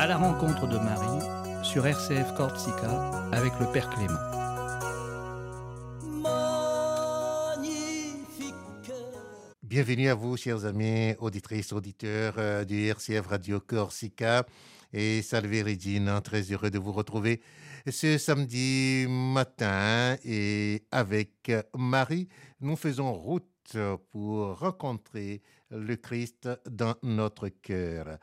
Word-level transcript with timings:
À 0.00 0.06
la 0.06 0.16
rencontre 0.16 0.66
de 0.66 0.78
Marie 0.78 1.62
sur 1.62 1.86
RCF 1.86 2.32
Corsica 2.34 3.10
avec 3.32 3.52
le 3.60 3.70
Père 3.70 3.90
Clément. 3.90 4.14
Bienvenue 9.62 10.08
à 10.08 10.14
vous, 10.14 10.38
chers 10.38 10.64
amis, 10.64 11.14
auditrices, 11.18 11.74
auditeurs 11.74 12.36
euh, 12.38 12.64
du 12.64 12.86
RCF 12.86 13.26
Radio 13.26 13.60
Corsica 13.60 14.46
et 14.94 15.20
Salve 15.20 15.62
Regina. 15.66 16.22
Très 16.22 16.50
heureux 16.50 16.70
de 16.70 16.78
vous 16.78 16.92
retrouver 16.92 17.42
ce 17.86 18.16
samedi 18.16 19.04
matin 19.06 20.16
et 20.24 20.82
avec 20.90 21.52
Marie, 21.76 22.28
nous 22.62 22.76
faisons 22.76 23.12
route 23.12 23.76
pour 24.12 24.58
rencontrer 24.58 25.42
le 25.70 25.96
Christ 25.96 26.48
dans 26.70 26.94
notre 27.02 27.48
cœur. 27.48 28.18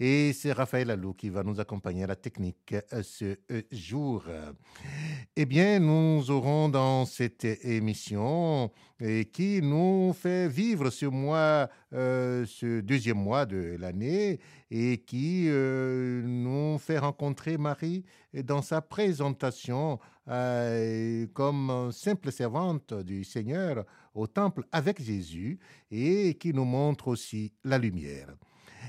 Et 0.00 0.32
c'est 0.32 0.52
Raphaël 0.52 0.90
Allou 0.90 1.14
qui 1.14 1.28
va 1.28 1.42
nous 1.42 1.60
accompagner 1.60 2.04
à 2.04 2.06
la 2.06 2.16
technique 2.16 2.74
ce 3.02 3.36
jour. 3.70 4.24
Eh 5.36 5.46
bien, 5.46 5.78
nous 5.78 6.30
aurons 6.30 6.68
dans 6.68 7.04
cette 7.06 7.44
émission 7.44 8.70
et 9.04 9.24
qui 9.24 9.60
nous 9.60 10.12
fait 10.12 10.48
vivre 10.48 10.90
ce 10.90 11.06
mois, 11.06 11.68
euh, 11.92 12.46
ce 12.46 12.80
deuxième 12.80 13.18
mois 13.18 13.46
de 13.46 13.76
l'année, 13.78 14.38
et 14.70 14.98
qui 14.98 15.46
euh, 15.48 16.22
nous 16.24 16.78
fait 16.78 16.98
rencontrer 16.98 17.58
Marie 17.58 18.04
dans 18.32 18.62
sa 18.62 18.80
présentation 18.80 19.98
euh, 20.28 21.26
comme 21.34 21.90
simple 21.90 22.30
servante 22.30 22.94
du 22.94 23.24
Seigneur 23.24 23.84
au 24.14 24.28
temple 24.28 24.64
avec 24.70 25.02
Jésus, 25.02 25.58
et 25.90 26.34
qui 26.34 26.52
nous 26.52 26.64
montre 26.64 27.08
aussi 27.08 27.52
la 27.64 27.78
lumière. 27.78 28.28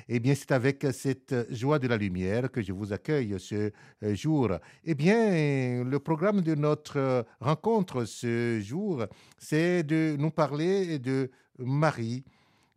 Eh 0.07 0.19
bien, 0.19 0.35
c'est 0.35 0.51
avec 0.51 0.85
cette 0.91 1.51
joie 1.51 1.79
de 1.79 1.87
la 1.87 1.97
lumière 1.97 2.51
que 2.51 2.61
je 2.61 2.71
vous 2.71 2.93
accueille 2.93 3.35
ce 3.39 3.71
jour. 4.01 4.49
Eh 4.83 4.95
bien, 4.95 5.83
le 5.83 5.97
programme 5.99 6.41
de 6.41 6.55
notre 6.55 7.25
rencontre 7.39 8.05
ce 8.05 8.59
jour, 8.61 9.05
c'est 9.37 9.83
de 9.83 10.15
nous 10.17 10.31
parler 10.31 10.99
de 10.99 11.31
Marie. 11.57 12.23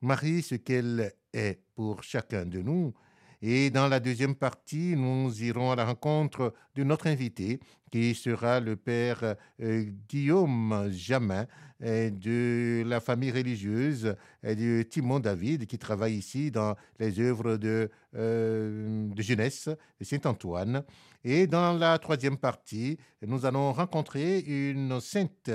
Marie, 0.00 0.42
ce 0.42 0.54
qu'elle 0.56 1.12
est 1.32 1.60
pour 1.74 2.02
chacun 2.02 2.44
de 2.44 2.60
nous. 2.60 2.94
Et 3.42 3.70
dans 3.70 3.88
la 3.88 4.00
deuxième 4.00 4.34
partie, 4.34 4.96
nous 4.96 5.42
irons 5.42 5.70
à 5.70 5.76
la 5.76 5.84
rencontre 5.84 6.54
de 6.74 6.84
notre 6.84 7.06
invité, 7.06 7.60
qui 7.90 8.14
sera 8.14 8.60
le 8.60 8.76
père 8.76 9.36
euh, 9.60 9.84
Guillaume 10.08 10.88
Jamin 10.90 11.46
euh, 11.82 12.10
de 12.10 12.82
la 12.86 13.00
famille 13.00 13.30
religieuse 13.30 14.16
euh, 14.44 14.54
de 14.54 14.82
Timon 14.82 15.20
David, 15.20 15.66
qui 15.66 15.78
travaille 15.78 16.14
ici 16.14 16.50
dans 16.50 16.74
les 16.98 17.20
œuvres 17.20 17.56
de, 17.56 17.90
de 18.14 19.22
jeunesse 19.22 19.68
Saint-Antoine. 20.00 20.82
Et 21.22 21.46
dans 21.46 21.74
la 21.74 21.98
troisième 21.98 22.38
partie, 22.38 22.96
nous 23.26 23.44
allons 23.44 23.72
rencontrer 23.72 24.40
une 24.40 25.00
sainte 25.00 25.50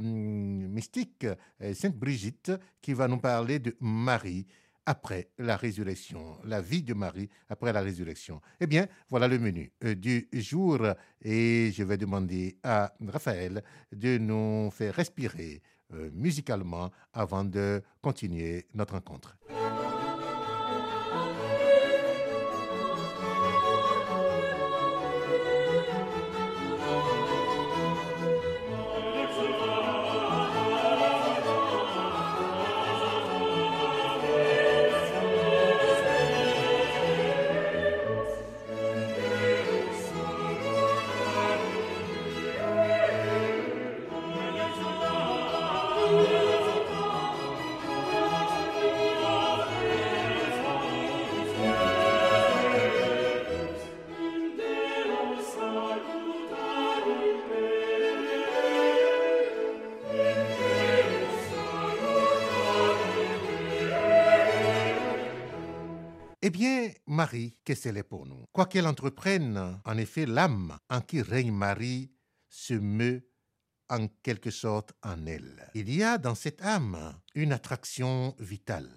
mystique, 0.00 1.26
Sainte 1.74 1.96
Brigitte, 1.96 2.52
qui 2.80 2.94
va 2.94 3.08
nous 3.08 3.18
parler 3.18 3.58
de 3.58 3.76
Marie 3.80 4.46
après 4.86 5.30
la 5.38 5.56
résurrection, 5.56 6.38
la 6.44 6.60
vie 6.60 6.82
de 6.82 6.94
Marie 6.94 7.28
après 7.48 7.72
la 7.72 7.80
résurrection. 7.80 8.40
Eh 8.60 8.66
bien, 8.66 8.86
voilà 9.08 9.28
le 9.28 9.38
menu 9.38 9.72
euh, 9.84 9.94
du 9.94 10.28
jour 10.32 10.78
et 11.22 11.70
je 11.72 11.82
vais 11.82 11.96
demander 11.96 12.58
à 12.62 12.92
Raphaël 13.06 13.62
de 13.92 14.18
nous 14.18 14.70
faire 14.70 14.94
respirer 14.94 15.62
euh, 15.92 16.10
musicalement 16.12 16.90
avant 17.12 17.44
de 17.44 17.82
continuer 18.00 18.66
notre 18.74 18.94
rencontre. 18.94 19.36
Eh 66.42 66.48
bien, 66.48 66.90
Marie, 67.06 67.58
qu'est-ce 67.64 67.82
qu'elle 67.82 67.98
est 67.98 68.02
pour 68.02 68.24
nous? 68.24 68.46
Quoi 68.52 68.64
qu'elle 68.64 68.86
entreprenne, 68.86 69.78
en 69.84 69.98
effet, 69.98 70.24
l'âme 70.24 70.78
en 70.88 71.02
qui 71.02 71.20
règne 71.20 71.52
Marie 71.52 72.12
se 72.48 72.72
meut 72.72 73.28
en 73.90 74.08
quelque 74.22 74.50
sorte 74.50 74.94
en 75.02 75.26
elle. 75.26 75.68
Il 75.74 75.94
y 75.94 76.02
a 76.02 76.16
dans 76.16 76.34
cette 76.34 76.62
âme 76.62 77.14
une 77.34 77.52
attraction 77.52 78.34
vitale 78.38 78.90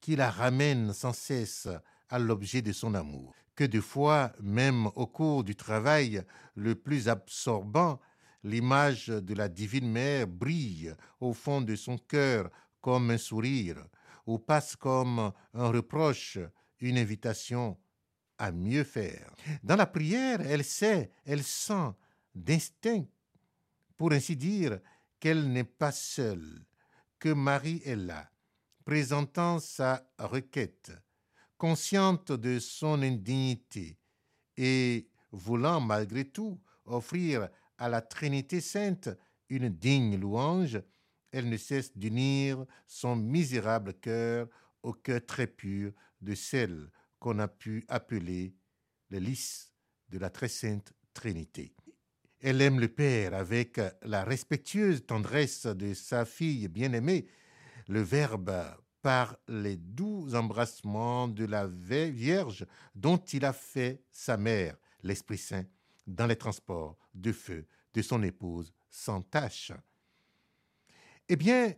qui 0.00 0.16
la 0.16 0.30
ramène 0.30 0.94
sans 0.94 1.12
cesse 1.12 1.68
à 2.08 2.18
l'objet 2.18 2.62
de 2.62 2.72
son 2.72 2.94
amour, 2.94 3.34
que 3.54 3.64
de 3.64 3.82
fois, 3.82 4.32
même 4.40 4.86
au 4.94 5.06
cours 5.06 5.44
du 5.44 5.54
travail 5.54 6.22
le 6.54 6.76
plus 6.76 7.10
absorbant, 7.10 8.00
l'image 8.42 9.08
de 9.08 9.34
la 9.34 9.50
divine 9.50 9.90
mère 9.90 10.26
brille 10.26 10.94
au 11.20 11.34
fond 11.34 11.60
de 11.60 11.76
son 11.76 11.98
cœur 11.98 12.48
comme 12.80 13.10
un 13.10 13.18
sourire, 13.18 13.84
ou 14.24 14.38
passe 14.38 14.76
comme 14.76 15.30
un 15.52 15.68
reproche 15.68 16.38
une 16.80 16.98
invitation 16.98 17.78
à 18.38 18.52
mieux 18.52 18.84
faire. 18.84 19.34
Dans 19.62 19.76
la 19.76 19.86
prière, 19.86 20.40
elle 20.40 20.64
sait, 20.64 21.10
elle 21.24 21.42
sent 21.42 21.92
d'instinct, 22.34 23.04
pour 23.96 24.12
ainsi 24.12 24.36
dire, 24.36 24.78
qu'elle 25.18 25.50
n'est 25.50 25.64
pas 25.64 25.92
seule, 25.92 26.64
que 27.18 27.30
Marie 27.30 27.82
est 27.84 27.96
là, 27.96 28.30
présentant 28.84 29.58
sa 29.58 30.06
requête, 30.18 30.92
consciente 31.56 32.32
de 32.32 32.58
son 32.58 33.02
indignité 33.02 33.98
et 34.56 35.08
voulant 35.32 35.80
malgré 35.80 36.24
tout 36.24 36.60
offrir 36.84 37.48
à 37.78 37.88
la 37.88 38.02
Trinité 38.02 38.60
sainte 38.60 39.08
une 39.48 39.68
digne 39.68 40.18
louange, 40.18 40.80
elle 41.32 41.48
ne 41.48 41.56
cesse 41.56 41.96
d'unir 41.96 42.64
son 42.86 43.16
misérable 43.16 43.94
cœur 43.94 44.48
au 44.82 44.92
cœur 44.92 45.24
très 45.26 45.46
pur 45.46 45.92
de 46.20 46.34
celle 46.34 46.90
qu'on 47.18 47.38
a 47.38 47.48
pu 47.48 47.84
appeler 47.88 48.54
le 49.10 49.18
lys 49.18 49.72
de 50.08 50.18
la 50.18 50.30
très 50.30 50.48
sainte 50.48 50.92
Trinité. 51.14 51.74
Elle 52.40 52.60
aime 52.60 52.80
le 52.80 52.88
Père 52.88 53.34
avec 53.34 53.80
la 54.02 54.24
respectueuse 54.24 55.06
tendresse 55.06 55.66
de 55.66 55.94
sa 55.94 56.24
fille 56.24 56.68
bien-aimée, 56.68 57.26
le 57.88 58.02
Verbe 58.02 58.52
par 59.00 59.36
les 59.48 59.76
doux 59.76 60.34
embrassements 60.34 61.28
de 61.28 61.44
la 61.44 61.66
Vierge 61.66 62.66
dont 62.94 63.16
il 63.16 63.44
a 63.44 63.52
fait 63.52 64.02
sa 64.10 64.36
mère, 64.36 64.76
l'Esprit 65.02 65.38
Saint, 65.38 65.64
dans 66.06 66.26
les 66.26 66.36
transports 66.36 66.98
de 67.14 67.32
feu 67.32 67.66
de 67.94 68.02
son 68.02 68.22
épouse 68.22 68.72
sans 68.90 69.22
tache. 69.22 69.72
Eh 71.28 71.36
bien, 71.36 71.74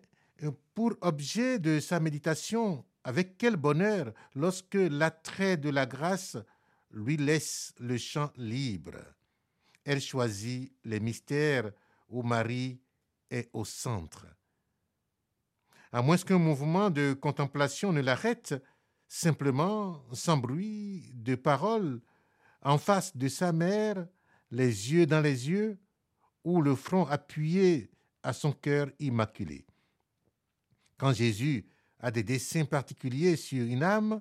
pour 0.74 0.94
objet 1.00 1.58
de 1.58 1.80
sa 1.80 2.00
méditation, 2.00 2.84
avec 3.08 3.38
quel 3.38 3.56
bonheur 3.56 4.12
lorsque 4.34 4.74
l'attrait 4.74 5.56
de 5.56 5.70
la 5.70 5.86
grâce 5.86 6.36
lui 6.90 7.16
laisse 7.16 7.72
le 7.78 7.96
champ 7.96 8.30
libre. 8.36 8.98
Elle 9.82 10.02
choisit 10.02 10.74
les 10.84 11.00
mystères 11.00 11.72
où 12.10 12.22
Marie 12.22 12.82
est 13.30 13.48
au 13.54 13.64
centre. 13.64 14.26
À 15.90 16.02
moins 16.02 16.18
qu'un 16.18 16.36
mouvement 16.36 16.90
de 16.90 17.14
contemplation 17.14 17.94
ne 17.94 18.02
l'arrête, 18.02 18.54
simplement, 19.06 20.04
sans 20.12 20.36
bruit 20.36 21.10
de 21.14 21.34
parole, 21.34 22.02
en 22.60 22.76
face 22.76 23.16
de 23.16 23.28
sa 23.28 23.52
mère, 23.52 24.06
les 24.50 24.92
yeux 24.92 25.06
dans 25.06 25.22
les 25.22 25.48
yeux, 25.48 25.78
ou 26.44 26.60
le 26.60 26.74
front 26.74 27.06
appuyé 27.06 27.90
à 28.22 28.34
son 28.34 28.52
cœur 28.52 28.90
immaculé. 28.98 29.64
Quand 30.98 31.14
Jésus 31.14 31.66
a 32.00 32.10
des 32.10 32.22
dessins 32.22 32.64
particuliers 32.64 33.36
sur 33.36 33.64
une 33.64 33.82
âme 33.82 34.20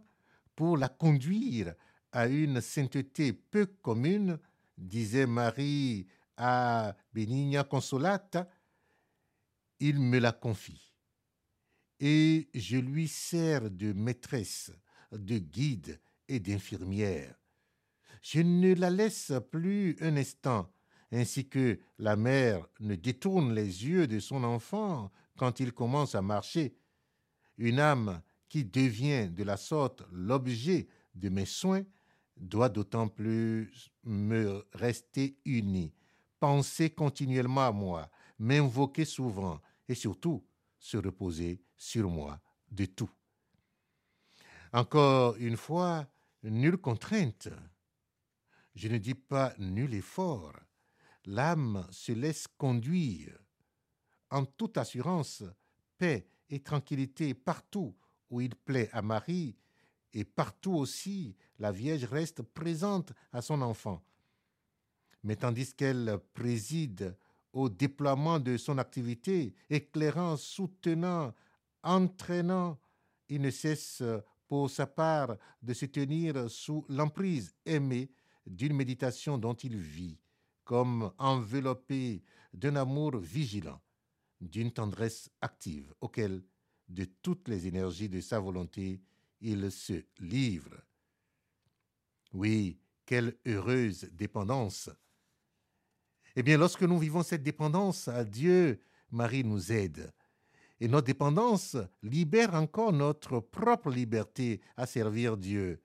pour 0.56 0.78
la 0.78 0.90
conduire 0.90 1.74
à 2.12 2.28
une 2.28 2.62
sainteté 2.62 3.34
peu 3.34 3.66
commune, 3.66 4.40
disait 4.78 5.28
Marie 5.28 6.08
à 6.38 6.96
Benigna 7.14 7.64
Consolata, 7.64 8.48
il 9.80 10.00
me 10.00 10.20
la 10.20 10.32
confie. 10.32 10.94
Et 12.00 12.50
je 12.54 12.78
lui 12.78 13.08
sers 13.08 13.70
de 13.70 13.94
maîtresse, 13.94 14.72
de 15.12 15.38
guide 15.38 16.00
et 16.28 16.40
d'infirmière. 16.40 17.36
je 18.22 18.42
ne 18.42 18.74
la 18.74 18.90
laisse 18.90 19.32
plus 19.52 19.96
un 20.02 20.18
instant, 20.18 20.72
ainsi 21.12 21.48
que 21.48 21.80
la 21.98 22.16
mère 22.16 22.68
ne 22.80 22.96
détourne 22.96 23.54
les 23.54 23.86
yeux 23.86 24.08
de 24.08 24.20
son 24.20 24.44
enfant 24.44 25.12
quand 25.38 25.60
il 25.60 25.72
commence 25.72 26.16
à 26.16 26.22
marcher. 26.22 26.76
Une 27.58 27.80
âme 27.80 28.22
qui 28.50 28.64
devient 28.64 29.30
de 29.30 29.44
la 29.44 29.58
sorte 29.58 30.04
l'objet 30.12 30.88
de 31.16 31.30
mes 31.30 31.46
soins 31.46 31.84
doit 32.38 32.70
d'autant 32.70 33.08
plus 33.08 33.92
me 34.04 34.66
rester 34.74 35.38
unie, 35.46 35.94
penser 36.40 36.92
continuellement 36.92 37.66
à 37.68 37.72
moi, 37.72 38.10
m'invoquer 38.40 39.06
souvent 39.06 39.60
et 39.88 39.96
surtout 39.96 40.46
se 40.80 40.98
reposer 40.98 41.62
sur 41.76 42.10
moi 42.10 42.40
de 42.72 42.86
tout. 42.86 43.10
Encore 44.74 45.36
une 45.38 45.58
fois, 45.58 46.08
nulle 46.44 46.78
contrainte. 46.78 47.50
Je 48.76 48.88
ne 48.90 48.98
dis 48.98 49.16
pas 49.16 49.54
nul 49.58 49.94
effort. 49.96 50.54
L'âme 51.26 51.88
se 51.90 52.12
laisse 52.12 52.48
conduire 52.58 53.38
en 54.30 54.46
toute 54.46 54.78
assurance, 54.78 55.44
paix 55.98 56.28
et 56.50 56.60
tranquillité 56.60 57.34
partout 57.34 57.96
où 58.30 58.42
il 58.42 58.56
plaît 58.56 58.90
à 58.92 59.02
Marie, 59.02 59.56
et 60.14 60.24
partout 60.24 60.74
aussi 60.74 61.36
la 61.60 61.72
Vierge 61.72 62.06
reste 62.06 62.42
présente 62.42 63.14
à 63.32 63.42
son 63.42 63.62
enfant. 63.62 64.02
Mais 65.24 65.36
tandis 65.36 65.74
qu'elle 65.74 66.20
préside 66.34 67.16
au 67.54 67.70
déploiement 67.70 68.40
de 68.40 68.58
son 68.58 68.78
activité, 68.78 69.54
éclairant, 69.70 70.38
soutenant, 70.38 71.34
entraînant, 71.84 72.78
il 73.30 73.42
ne 73.42 73.50
cesse 73.50 74.04
pour 74.48 74.70
sa 74.70 74.88
part 74.88 75.36
de 75.62 75.74
se 75.74 75.86
tenir 75.86 76.50
sous 76.50 76.86
l'emprise 76.90 77.54
aimée 77.66 78.10
d'une 78.46 78.76
méditation 78.76 79.38
dont 79.38 79.56
il 79.56 79.76
vit, 79.76 80.18
comme 80.64 81.12
enveloppé 81.18 82.24
d'un 82.54 82.76
amour 82.78 83.18
vigilant, 83.18 83.82
d'une 84.42 84.72
tendresse 84.72 85.30
active 85.42 85.94
auquel, 86.02 86.44
de 86.90 87.06
toutes 87.22 87.48
les 87.48 87.68
énergies 87.68 88.10
de 88.10 88.22
sa 88.22 88.40
volonté, 88.40 89.02
il 89.42 89.72
se 89.72 90.04
livre. 90.20 90.82
Oui, 92.34 92.80
quelle 93.06 93.38
heureuse 93.46 94.10
dépendance. 94.12 94.90
Eh 96.36 96.44
bien, 96.44 96.58
lorsque 96.58 96.84
nous 96.84 97.00
vivons 97.00 97.24
cette 97.24 97.44
dépendance 97.44 98.08
à 98.08 98.24
Dieu, 98.24 98.82
Marie 99.12 99.44
nous 99.44 99.72
aide. 99.72 100.12
Et 100.80 100.88
notre 100.88 101.08
dépendance 101.08 101.76
libère 102.04 102.54
encore 102.54 102.94
notre 102.94 103.40
propre 103.40 103.90
liberté 103.90 104.62
à 104.76 104.86
servir 104.86 105.36
Dieu. 105.36 105.82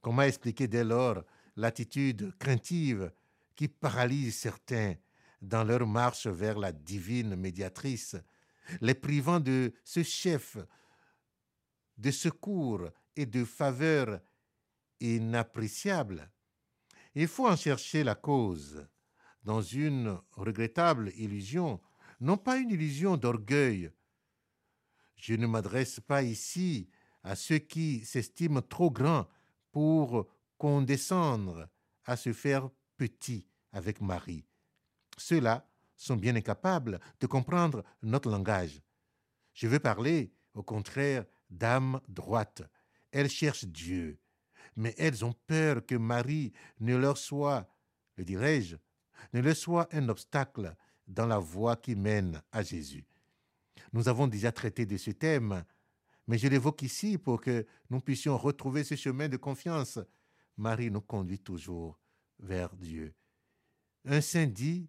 Comment 0.00 0.22
expliquer 0.22 0.68
dès 0.68 0.84
lors 0.84 1.24
l'attitude 1.56 2.32
craintive 2.38 3.12
qui 3.56 3.68
paralyse 3.68 4.36
certains 4.36 4.94
dans 5.40 5.64
leur 5.64 5.86
marche 5.86 6.26
vers 6.26 6.58
la 6.58 6.72
divine 6.72 7.36
médiatrice, 7.36 8.16
les 8.80 8.94
privant 8.94 9.40
de 9.40 9.72
ce 9.84 10.02
chef 10.02 10.56
de 11.96 12.10
secours 12.10 12.88
et 13.16 13.26
de 13.26 13.44
faveur 13.44 14.20
inappréciables. 15.00 16.30
Il 17.14 17.28
faut 17.28 17.48
en 17.48 17.56
chercher 17.56 18.04
la 18.04 18.14
cause 18.14 18.86
dans 19.42 19.62
une 19.62 20.18
regrettable 20.32 21.12
illusion, 21.16 21.80
non 22.20 22.36
pas 22.36 22.58
une 22.58 22.70
illusion 22.70 23.16
d'orgueil. 23.16 23.90
Je 25.16 25.34
ne 25.34 25.46
m'adresse 25.46 26.00
pas 26.00 26.22
ici 26.22 26.88
à 27.22 27.34
ceux 27.34 27.58
qui 27.58 28.04
s'estiment 28.04 28.62
trop 28.62 28.90
grands 28.90 29.28
pour 29.72 30.26
condescendre 30.56 31.68
à 32.04 32.16
se 32.16 32.32
faire 32.32 32.70
petit 32.96 33.46
avec 33.72 34.00
Marie. 34.00 34.49
Ceux-là 35.20 35.66
sont 35.96 36.16
bien 36.16 36.34
incapables 36.34 36.98
de 37.20 37.26
comprendre 37.26 37.84
notre 38.02 38.30
langage. 38.30 38.80
Je 39.52 39.68
veux 39.68 39.78
parler, 39.78 40.32
au 40.54 40.62
contraire, 40.62 41.26
d'âmes 41.50 42.00
droites. 42.08 42.62
Elles 43.12 43.28
cherchent 43.28 43.66
Dieu, 43.66 44.18
mais 44.76 44.94
elles 44.96 45.24
ont 45.24 45.34
peur 45.46 45.84
que 45.84 45.94
Marie 45.94 46.52
ne 46.78 46.96
leur 46.96 47.18
soit, 47.18 47.68
le 48.16 48.24
dirais-je, 48.24 48.76
ne 49.34 49.40
leur 49.40 49.56
soit 49.56 49.94
un 49.94 50.08
obstacle 50.08 50.74
dans 51.06 51.26
la 51.26 51.38
voie 51.38 51.76
qui 51.76 51.94
mène 51.96 52.42
à 52.50 52.62
Jésus. 52.62 53.04
Nous 53.92 54.08
avons 54.08 54.26
déjà 54.26 54.52
traité 54.52 54.86
de 54.86 54.96
ce 54.96 55.10
thème, 55.10 55.64
mais 56.26 56.38
je 56.38 56.48
l'évoque 56.48 56.82
ici 56.82 57.18
pour 57.18 57.40
que 57.40 57.66
nous 57.90 58.00
puissions 58.00 58.38
retrouver 58.38 58.84
ce 58.84 58.94
chemin 58.94 59.28
de 59.28 59.36
confiance. 59.36 59.98
Marie 60.56 60.90
nous 60.90 61.00
conduit 61.02 61.40
toujours 61.40 61.98
vers 62.38 62.74
Dieu. 62.74 63.14
Un 64.06 64.20
saint 64.22 64.46
dit 64.46 64.88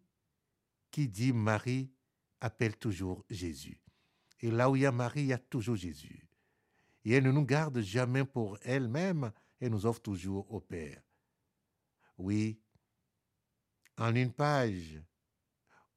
qui 0.91 1.07
dit 1.07 1.33
Marie 1.33 1.91
appelle 2.39 2.77
toujours 2.77 3.25
Jésus. 3.29 3.81
Et 4.39 4.51
là 4.51 4.69
où 4.69 4.75
il 4.75 4.81
y 4.81 4.85
a 4.85 4.91
Marie, 4.91 5.21
il 5.21 5.27
y 5.27 5.33
a 5.33 5.38
toujours 5.38 5.75
Jésus. 5.75 6.27
Et 7.05 7.13
elle 7.13 7.23
ne 7.23 7.31
nous 7.31 7.45
garde 7.45 7.79
jamais 7.81 8.25
pour 8.25 8.57
elle-même, 8.61 9.31
elle 9.59 9.71
nous 9.71 9.85
offre 9.85 10.01
toujours 10.01 10.51
au 10.51 10.59
Père. 10.59 11.01
Oui, 12.17 12.59
en 13.97 14.15
une 14.15 14.33
page 14.33 15.01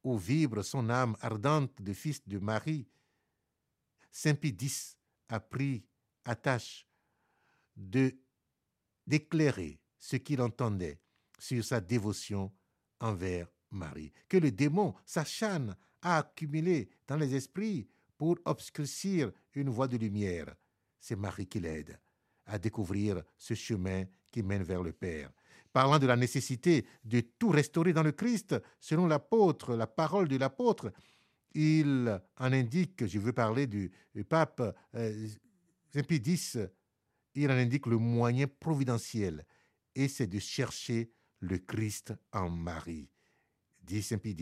où 0.03 0.17
vibre 0.17 0.63
son 0.63 0.89
âme 0.89 1.15
ardente 1.19 1.81
de 1.81 1.93
fils 1.93 2.27
de 2.27 2.37
Marie, 2.39 2.87
Saint 4.11 4.35
Pie 4.35 4.55
a 5.29 5.39
pris 5.39 5.83
à 6.23 6.35
tâche 6.35 6.87
de 7.75 8.17
d'éclairer 9.05 9.79
ce 9.99 10.15
qu'il 10.15 10.41
entendait 10.41 10.99
sur 11.37 11.63
sa 11.63 11.79
dévotion 11.79 12.51
envers 12.99 13.47
Marie, 13.75 14.11
que 14.27 14.37
le 14.37 14.51
démon 14.51 14.95
s'acharne 15.05 15.75
à 16.01 16.17
accumuler 16.19 16.89
dans 17.07 17.17
les 17.17 17.35
esprits 17.35 17.87
pour 18.17 18.37
obscurcir 18.45 19.31
une 19.53 19.69
voie 19.69 19.87
de 19.87 19.97
lumière. 19.97 20.55
C'est 20.99 21.15
Marie 21.15 21.47
qui 21.47 21.59
l'aide 21.59 21.99
à 22.45 22.59
découvrir 22.59 23.23
ce 23.37 23.53
chemin 23.53 24.05
qui 24.31 24.43
mène 24.43 24.63
vers 24.63 24.83
le 24.83 24.93
Père. 24.93 25.31
Parlant 25.73 25.99
de 25.99 26.07
la 26.07 26.15
nécessité 26.15 26.85
de 27.03 27.21
tout 27.21 27.49
restaurer 27.49 27.91
dans 27.91 28.03
le 28.03 28.11
Christ, 28.11 28.55
selon 28.79 29.07
l'apôtre, 29.07 29.75
la 29.75 29.87
parole 29.87 30.27
de 30.27 30.37
l'apôtre, 30.37 30.91
il 31.53 32.21
en 32.37 32.53
indique, 32.53 33.05
je 33.07 33.19
veux 33.19 33.33
parler 33.33 33.67
du, 33.67 33.91
pape 34.27 34.61
euh, 34.95 35.27
Saint 35.93 36.03
Pie 36.03 36.21
X, 36.25 36.57
il 37.33 37.49
en 37.49 37.55
indique 37.55 37.87
le 37.87 37.97
moyen 37.97 38.47
providentiel, 38.47 39.45
et 39.95 40.07
c'est 40.07 40.27
de 40.27 40.39
chercher 40.39 41.11
le 41.39 41.57
Christ 41.57 42.13
en 42.31 42.49
Marie 42.49 43.09
dit 43.85 44.03
Saint 44.03 44.17
Pie 44.17 44.35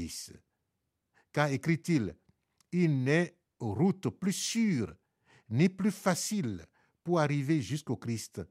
Car, 1.32 1.48
écrit-il, 1.50 2.16
il 2.72 3.04
n'est 3.04 3.38
route 3.60 4.10
plus 4.10 4.34
sûre 4.34 4.94
ni 5.50 5.70
plus 5.70 5.92
facile 5.92 6.66
pour 7.04 7.20
arriver 7.20 7.62
jusqu'au 7.62 7.98
Christ 7.98 8.42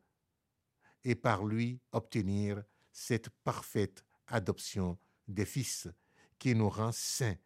et 1.04 1.14
par 1.14 1.44
lui 1.44 1.80
obtenir 1.90 2.62
cette 2.92 3.30
parfaite 3.42 4.04
adoption 4.26 4.98
des 5.26 5.46
fils 5.46 5.88
qui 6.38 6.54
nous 6.54 6.68
rend 6.68 6.92
saints 6.92 7.36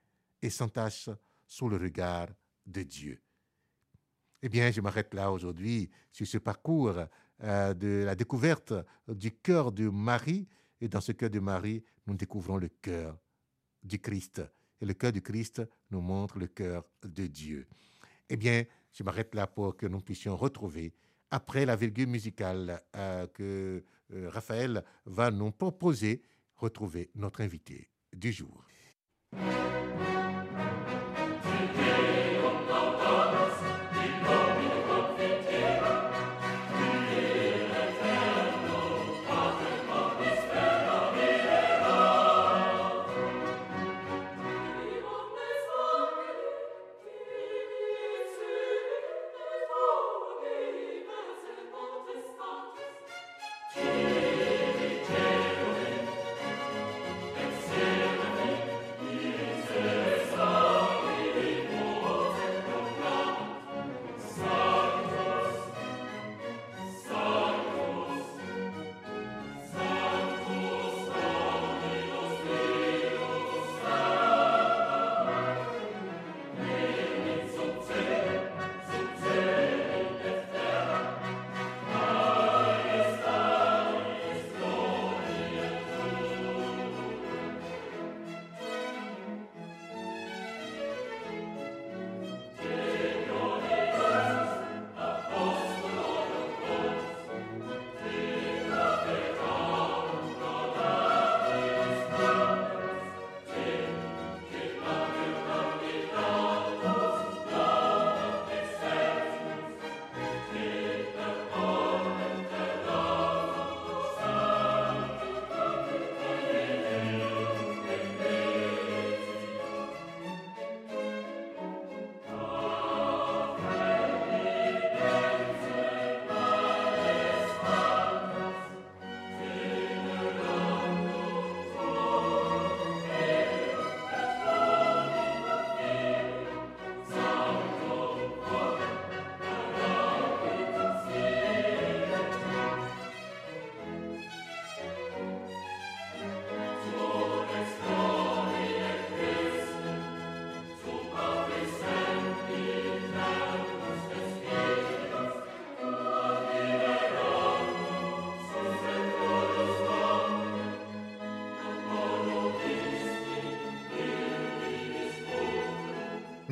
et 0.42 0.50
sans 0.50 0.68
tache 0.68 1.08
sous 1.46 1.68
le 1.68 1.76
regard 1.76 2.28
de 2.66 2.82
Dieu. 2.82 3.22
Eh 4.42 4.48
bien, 4.48 4.70
je 4.70 4.80
m'arrête 4.80 5.14
là 5.14 5.32
aujourd'hui 5.32 5.90
sur 6.12 6.26
ce 6.26 6.38
parcours 6.38 7.04
euh, 7.42 7.74
de 7.74 8.02
la 8.04 8.14
découverte 8.14 8.74
du 9.08 9.32
cœur 9.32 9.72
de 9.72 9.88
Marie. 9.88 10.48
Et 10.80 10.88
dans 10.88 11.00
ce 11.00 11.12
cœur 11.12 11.30
de 11.30 11.40
Marie, 11.40 11.82
nous 12.06 12.14
découvrons 12.14 12.58
le 12.58 12.68
cœur 12.68 13.18
du 13.86 13.98
Christ. 13.98 14.42
Et 14.80 14.86
le 14.86 14.94
cœur 14.94 15.12
du 15.12 15.22
Christ 15.22 15.62
nous 15.90 16.00
montre 16.00 16.38
le 16.38 16.48
cœur 16.48 16.84
de 17.02 17.26
Dieu. 17.26 17.66
Eh 18.28 18.36
bien, 18.36 18.64
je 18.92 19.02
m'arrête 19.02 19.34
là 19.34 19.46
pour 19.46 19.76
que 19.76 19.86
nous 19.86 20.00
puissions 20.00 20.36
retrouver, 20.36 20.92
après 21.30 21.64
la 21.66 21.76
virgule 21.76 22.08
musicale 22.08 22.82
euh, 22.94 23.26
que 23.28 23.84
euh, 24.12 24.28
Raphaël 24.30 24.84
va 25.04 25.30
nous 25.30 25.50
proposer, 25.50 26.22
retrouver 26.56 27.10
notre 27.14 27.40
invité 27.40 27.88
du 28.12 28.32
jour. 28.32 28.64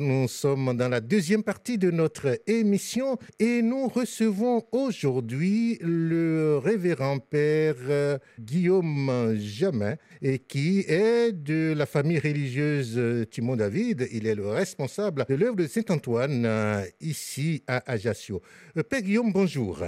Nous 0.05 0.27
sommes 0.27 0.77
dans 0.77 0.87
la 0.87 1.01
deuxième 1.01 1.41
partie 1.41 1.79
de 1.79 1.89
notre 1.89 2.39
émission 2.45 3.17
et 3.39 3.63
nous 3.63 3.87
recevons 3.87 4.63
aujourd'hui 4.71 5.79
le 5.81 6.59
révérend 6.63 7.17
père 7.17 7.73
euh, 7.89 8.19
Guillaume 8.39 9.35
Jamin 9.39 9.95
qui 10.47 10.81
est 10.87 11.31
de 11.31 11.73
la 11.75 11.87
famille 11.87 12.19
religieuse 12.19 13.25
Timon 13.31 13.55
David. 13.55 14.07
Il 14.11 14.27
est 14.27 14.35
le 14.35 14.47
responsable 14.47 15.25
de 15.27 15.33
l'œuvre 15.33 15.55
de 15.55 15.65
Saint-Antoine 15.65 16.45
euh, 16.45 16.85
ici 17.01 17.63
à 17.65 17.91
Ajaccio. 17.91 18.43
Euh, 18.77 18.83
père 18.83 19.01
Guillaume, 19.01 19.33
bonjour. 19.33 19.79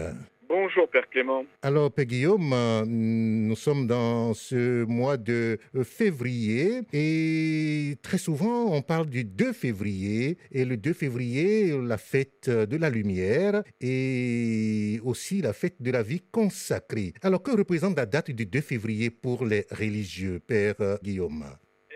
Bonjour 0.50 0.88
Père 0.88 1.10
Clément. 1.10 1.46
Alors 1.62 1.92
Père 1.92 2.06
Guillaume, 2.06 2.54
euh, 2.54 2.86
nous 2.86 3.56
sommes 3.58 3.86
dans 3.86 4.34
ce 4.34 4.86
mois 4.86 5.18
de 5.18 5.58
février 5.84 6.84
et 6.94 7.96
très 8.02 8.18
souvent 8.18 8.74
on 8.74 8.82
parle 8.82 9.08
du 9.08 9.26
2 9.26 9.52
février 9.52 10.38
et 10.52 10.64
le 10.64 10.78
2 10.78 10.94
février, 10.94 11.78
la 11.82 11.98
fête 11.98 12.50
de 12.50 12.78
la 12.78 12.90
lumière 12.90 13.64
et 13.82 15.02
aussi 15.04 15.42
la 15.42 15.52
fête 15.52 15.82
de 15.82 15.92
la 15.92 16.02
vie 16.02 16.22
consacrée. 16.32 17.14
Alors 17.24 17.44
que 17.44 17.52
représente 17.52 17.98
la 17.98 18.06
date 18.06 18.32
du 18.32 18.46
2 18.46 18.62
février 18.62 19.10
pour 19.10 19.46
les 19.46 19.66
religieux, 19.70 20.40
Père 20.40 20.76
Guillaume? 21.04 21.44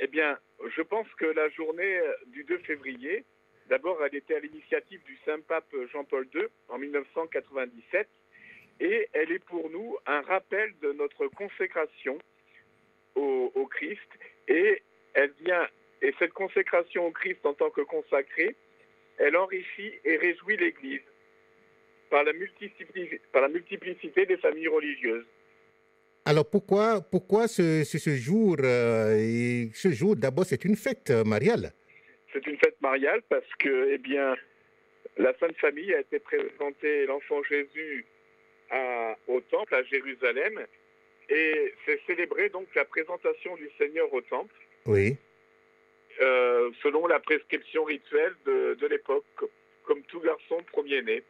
Eh 0.01 0.07
bien, 0.07 0.37
je 0.75 0.81
pense 0.81 1.07
que 1.17 1.25
la 1.25 1.47
journée 1.49 2.01
du 2.27 2.43
2 2.43 2.57
février, 2.59 3.23
d'abord 3.69 3.97
elle 4.03 4.15
était 4.15 4.35
à 4.35 4.39
l'initiative 4.39 5.01
du 5.05 5.17
Saint-Pape 5.25 5.73
Jean-Paul 5.93 6.27
II 6.35 6.43
en 6.67 6.77
1997 6.79 8.09
et 8.81 9.07
elle 9.13 9.31
est 9.31 9.43
pour 9.45 9.69
nous 9.69 9.95
un 10.07 10.21
rappel 10.21 10.73
de 10.81 10.91
notre 10.93 11.27
consécration 11.27 12.17
au, 13.15 13.67
Christ 13.67 14.09
et 14.47 14.81
elle 15.13 15.31
vient 15.45 15.67
et 16.01 16.13
cette 16.19 16.33
consécration 16.33 17.07
au 17.07 17.11
Christ 17.11 17.45
en 17.45 17.53
tant 17.53 17.69
que 17.69 17.81
consacré, 17.81 18.55
elle 19.17 19.37
enrichit 19.37 19.93
et 20.03 20.17
réjouit 20.17 20.57
l'Église 20.57 21.01
par 22.09 22.23
la, 22.23 22.33
multiplicité, 22.33 23.21
par 23.31 23.43
la 23.43 23.47
multiplicité 23.47 24.25
des 24.25 24.37
familles 24.37 24.67
religieuses. 24.67 25.25
Alors 26.25 26.49
pourquoi, 26.49 27.01
pourquoi 27.01 27.47
ce, 27.47 27.83
ce, 27.83 28.15
jour 28.15 28.57
euh, 28.59 29.67
Ce 29.73 29.91
jour, 29.91 30.15
d'abord, 30.15 30.45
c'est 30.45 30.65
une 30.65 30.75
fête 30.75 31.11
mariale? 31.25 31.71
C'est 32.33 32.45
une 32.47 32.57
fête 32.57 32.81
mariale 32.81 33.21
parce 33.29 33.49
que, 33.59 33.91
eh 33.91 33.97
bien, 33.99 34.35
la 35.17 35.33
Sainte 35.37 35.57
Famille 35.57 35.93
a 35.93 35.99
été 35.99 36.19
présentée, 36.19 37.05
l'enfant 37.05 37.41
Jésus 37.43 38.05
au 39.27 39.41
temple 39.41 39.75
à 39.75 39.83
Jérusalem. 39.83 40.65
Et 41.29 41.73
c'est 41.85 42.01
célébrer 42.05 42.49
donc 42.49 42.67
la 42.75 42.85
présentation 42.85 43.55
du 43.55 43.69
Seigneur 43.77 44.13
au 44.13 44.21
temple. 44.21 44.53
Oui. 44.85 45.15
Euh, 46.21 46.71
selon 46.83 47.07
la 47.07 47.19
prescription 47.19 47.83
rituelle 47.85 48.35
de, 48.45 48.77
de 48.79 48.87
l'époque, 48.87 49.23
comme 49.85 50.01
tout 50.03 50.19
garçon 50.19 50.57
premier-né. 50.71 51.23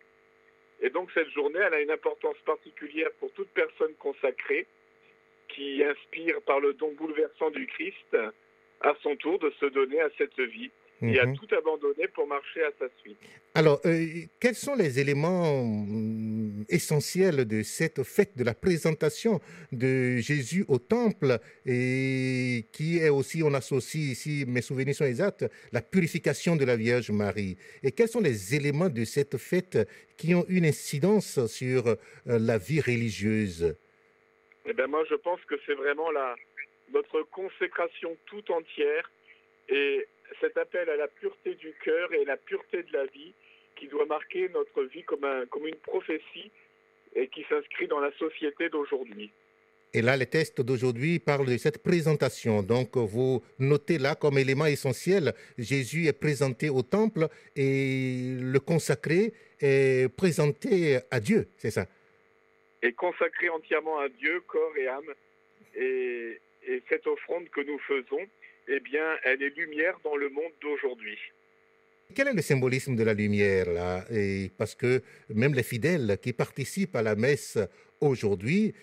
Et 0.81 0.89
donc 0.89 1.09
cette 1.13 1.29
journée, 1.29 1.59
elle 1.59 1.73
a 1.73 1.81
une 1.81 1.91
importance 1.91 2.37
particulière 2.45 3.11
pour 3.19 3.31
toute 3.33 3.49
personne 3.49 3.93
consacrée 3.99 4.65
qui 5.49 5.83
inspire 5.83 6.41
par 6.41 6.59
le 6.59 6.73
don 6.73 6.91
bouleversant 6.93 7.51
du 7.51 7.67
Christ 7.67 8.17
à 8.81 8.95
son 9.03 9.15
tour 9.17 9.37
de 9.37 9.51
se 9.59 9.65
donner 9.67 10.01
à 10.01 10.09
cette 10.17 10.39
vie 10.39 10.71
il 11.01 11.19
a 11.19 11.25
mhm. 11.25 11.35
tout 11.35 11.47
abandonné 11.55 12.07
pour 12.13 12.27
marcher 12.27 12.63
à 12.63 12.71
sa 12.77 12.85
suite. 13.01 13.17
Alors, 13.55 13.81
euh, 13.85 14.05
quels 14.39 14.55
sont 14.55 14.75
les 14.75 14.99
éléments 14.99 15.63
essentiels 16.69 17.45
de 17.45 17.63
cette 17.63 18.03
fête 18.03 18.37
de 18.37 18.43
la 18.43 18.53
présentation 18.53 19.39
de 19.71 20.17
Jésus 20.17 20.65
au 20.67 20.79
temple 20.79 21.39
et 21.65 22.65
qui 22.71 22.99
est 22.99 23.09
aussi, 23.09 23.43
on 23.43 23.53
associe 23.53 24.11
ici, 24.11 24.45
mes 24.47 24.61
souvenirs 24.61 24.95
sont 24.95 25.05
exacts, 25.05 25.45
la 25.71 25.81
purification 25.81 26.55
de 26.55 26.65
la 26.65 26.75
Vierge 26.75 27.11
Marie. 27.11 27.57
Et 27.83 27.91
quels 27.91 28.07
sont 28.07 28.21
les 28.21 28.55
éléments 28.55 28.89
de 28.89 29.03
cette 29.05 29.37
fête 29.37 29.77
qui 30.17 30.35
ont 30.35 30.45
une 30.49 30.65
incidence 30.65 31.45
sur 31.47 31.87
euh, 31.87 31.95
la 32.25 32.57
vie 32.57 32.81
religieuse? 32.81 33.75
Eh 34.65 34.73
bien, 34.73 34.87
moi, 34.87 35.03
je 35.09 35.15
pense 35.15 35.39
que 35.45 35.55
c'est 35.65 35.73
vraiment 35.73 36.11
la, 36.11 36.35
notre 36.93 37.23
consécration 37.23 38.15
tout 38.25 38.51
entière 38.51 39.09
et 39.69 40.07
cet 40.39 40.57
appel 40.57 40.89
à 40.89 40.95
la 40.95 41.07
pureté 41.07 41.55
du 41.55 41.73
cœur 41.83 42.13
et 42.13 42.25
la 42.25 42.37
pureté 42.37 42.83
de 42.83 42.93
la 42.93 43.05
vie 43.05 43.33
qui 43.75 43.87
doit 43.87 44.05
marquer 44.05 44.49
notre 44.49 44.83
vie 44.83 45.03
comme, 45.03 45.23
un, 45.23 45.45
comme 45.47 45.67
une 45.67 45.75
prophétie 45.75 46.51
et 47.15 47.27
qui 47.27 47.43
s'inscrit 47.49 47.87
dans 47.87 47.99
la 47.99 48.11
société 48.13 48.69
d'aujourd'hui. 48.69 49.31
Et 49.93 50.01
là, 50.01 50.15
les 50.15 50.25
textes 50.25 50.61
d'aujourd'hui 50.61 51.19
parlent 51.19 51.45
de 51.45 51.57
cette 51.57 51.83
présentation. 51.83 52.63
Donc, 52.63 52.95
vous 52.95 53.43
notez 53.59 53.97
là 53.97 54.15
comme 54.15 54.37
élément 54.37 54.65
essentiel, 54.65 55.33
Jésus 55.57 56.07
est 56.07 56.17
présenté 56.17 56.69
au 56.69 56.81
temple 56.81 57.27
et 57.57 58.37
le 58.39 58.59
consacré 58.59 59.33
est 59.59 60.07
présenté 60.15 60.99
à 61.11 61.19
Dieu, 61.19 61.49
c'est 61.57 61.71
ça? 61.71 61.87
Et 62.81 62.93
consacré 62.93 63.49
entièrement 63.49 63.99
à 63.99 64.07
Dieu, 64.07 64.41
corps 64.47 64.75
et 64.77 64.87
âme. 64.87 65.13
Et, 65.75 66.39
et 66.67 66.81
cette 66.89 67.05
offrande 67.07 67.49
que 67.49 67.61
nous 67.61 67.79
faisons, 67.79 68.25
eh 68.67 68.79
bien, 68.79 69.17
elle 69.23 69.43
est 69.43 69.55
lumière 69.57 69.97
dans 70.03 70.15
le 70.15 70.29
monde 70.29 70.53
d'aujourd'hui. 70.61 71.17
Quel 72.15 72.27
est 72.27 72.33
le 72.33 72.41
symbolisme 72.41 72.95
de 72.95 73.03
la 73.03 73.13
lumière 73.13 73.69
là? 73.69 74.05
Et 74.11 74.51
Parce 74.57 74.75
que 74.75 75.01
même 75.29 75.53
les 75.53 75.63
fidèles 75.63 76.17
qui 76.21 76.33
participent 76.33 76.95
à 76.95 77.01
la 77.01 77.15
messe 77.15 77.57
aujourd'hui 77.99 78.73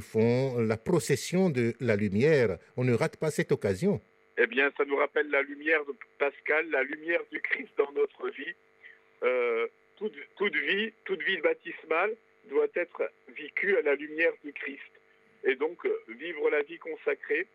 font 0.00 0.58
la 0.58 0.76
procession 0.76 1.50
de 1.50 1.74
la 1.80 1.96
lumière. 1.96 2.58
On 2.76 2.84
ne 2.84 2.94
rate 2.94 3.16
pas 3.16 3.30
cette 3.30 3.52
occasion. 3.52 4.00
Eh 4.42 4.46
bien, 4.46 4.70
ça 4.78 4.86
nous 4.86 4.96
rappelle 4.96 5.28
la 5.28 5.42
lumière 5.42 5.84
de 5.84 5.94
Pascal, 6.18 6.70
la 6.70 6.82
lumière 6.82 7.20
du 7.30 7.40
Christ 7.42 7.68
dans 7.76 7.92
notre 7.92 8.30
vie. 8.30 8.54
Euh, 9.22 9.66
toute, 9.96 10.14
toute, 10.36 10.56
vie, 10.56 10.92
toute 11.04 11.22
vie 11.22 11.36
baptismale 11.38 12.14
doit 12.46 12.68
être 12.74 13.10
vécue 13.36 13.76
à 13.76 13.82
la 13.82 13.94
lumière 13.94 14.32
du 14.42 14.52
Christ. 14.54 14.92
Et 15.44 15.56
donc, 15.56 15.86
vivre 16.08 16.48
la 16.48 16.62
vie 16.62 16.78
consacrée, 16.78 17.46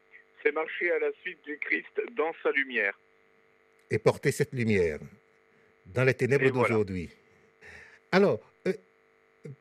c'est 0.44 0.52
marcher 0.52 0.92
à 0.92 1.00
la 1.00 1.12
suite 1.22 1.44
du 1.44 1.58
Christ 1.58 2.02
dans 2.12 2.34
sa 2.44 2.52
lumière. 2.52 3.00
Et 3.92 4.00
porter 4.00 4.32
cette 4.32 4.54
lumière 4.54 5.00
dans 5.86 6.04
les 6.04 6.14
ténèbres 6.14 6.52
d'aujourd'hui. 6.52 7.10
Alors, 8.12 8.40
euh, 8.68 8.74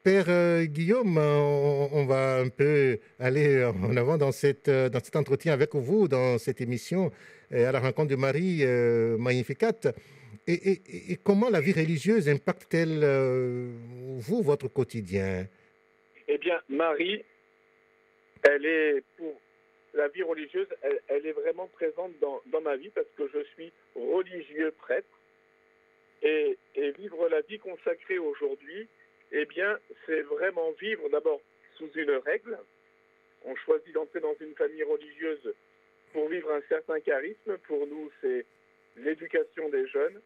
Père 0.03 0.27
euh, 0.29 0.65
Guillaume, 0.65 1.19
on, 1.19 2.07
va 2.07 2.39
un 2.39 2.49
peu 2.49 2.99
aller 3.19 3.65
en 3.65 3.97
avant 3.97 4.17
dans, 4.17 4.33
cette, 4.33 4.69
euh, 4.69 4.89
dans 4.89 5.01
cet 5.03 5.17
entretien 5.17 5.53
avec 5.53 5.75
vous, 5.75 6.09
dans 6.09 6.39
cette 6.39 6.61
émission 6.61 7.11
à 7.51 7.71
la 7.73 7.81
rencontre 7.81 8.09
de 8.09 8.17
Marie 8.17 8.65
Magnificat. 9.19 9.93
Et, 10.47 11.13
et, 11.13 11.17
comment 11.23 11.51
la 11.51 11.61
vie 11.61 11.73
religieuse 11.73 12.29
impacte-t-elle 12.29 13.05
vous, 14.19 14.43
votre 14.43 14.69
quotidien? 14.69 15.47
Eh 16.27 16.39
bien, 16.39 16.61
Marie, 16.69 17.23
elle 18.43 18.67
est 18.67 19.05
pour 19.17 19.41
la 19.95 20.09
vie 20.09 20.23
religieuse, 20.23 20.67
elle, 21.09 21.27
est 21.27 21.33
vraiment 21.33 21.69
présente 21.69 22.13
dans, 22.19 22.61
ma 22.61 22.77
vie 22.77 22.91
parce 22.91 23.09
que 23.17 23.29
je 23.29 23.45
suis 23.55 23.73
religieux 23.95 24.73
prêtre. 24.73 25.09
Et, 26.23 26.59
vivre 26.99 27.29
la 27.29 27.41
vie 27.43 27.59
consacrée 27.59 28.19
aujourd'hui, 28.19 28.89
eh 29.33 29.45
bien, 29.47 29.79
c'est 30.07 30.23
vraiment 30.23 30.71
vivre 30.73 31.09
d'abord 31.09 31.41
sous 31.77 31.91
une 31.95 32.11
règle. 32.11 32.59
On 33.45 33.55
choisit 33.57 33.93
d'entrer 33.93 34.21
dans 34.21 34.35
une 34.41 34.55
famille 34.55 34.83
religieuse 34.83 35.55
pour 36.13 36.29
vivre 36.29 36.53
un 36.53 36.63
certain 36.69 37.01
charisme. 37.01 37.59
Pour 37.67 37.87
nous, 37.87 38.11
c'est 38.21 38.47
l'éducation 38.97 39.69
des 39.69 39.87
jeunes 39.89 40.21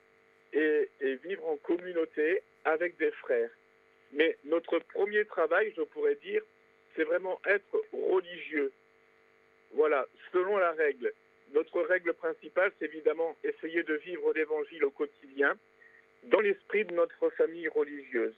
et, 0.53 0.89
et 1.01 1.15
vivre 1.17 1.47
en 1.47 1.57
communauté 1.57 2.43
avec 2.65 2.97
des 2.99 3.11
frères. 3.13 3.51
Mais 4.13 4.37
notre 4.45 4.79
premier 4.79 5.25
travail, 5.25 5.73
je 5.77 5.83
pourrais 5.83 6.17
dire, 6.17 6.43
c'est 6.95 7.05
vraiment 7.05 7.41
être 7.47 7.83
religieux. 7.93 8.73
Voilà, 9.75 10.07
selon 10.33 10.57
la 10.59 10.73
règle. 10.73 11.13
Notre 11.55 11.81
règle 11.83 12.13
principale, 12.15 12.73
c'est 12.79 12.87
évidemment 12.87 13.37
essayer 13.43 13.83
de 13.83 13.95
vivre 13.95 14.33
l'évangile 14.35 14.85
au 14.85 14.91
quotidien 14.91 15.55
dans 16.25 16.41
l'esprit 16.41 16.85
de 16.85 16.95
notre 16.95 17.31
famille 17.37 17.69
religieuse. 17.69 18.35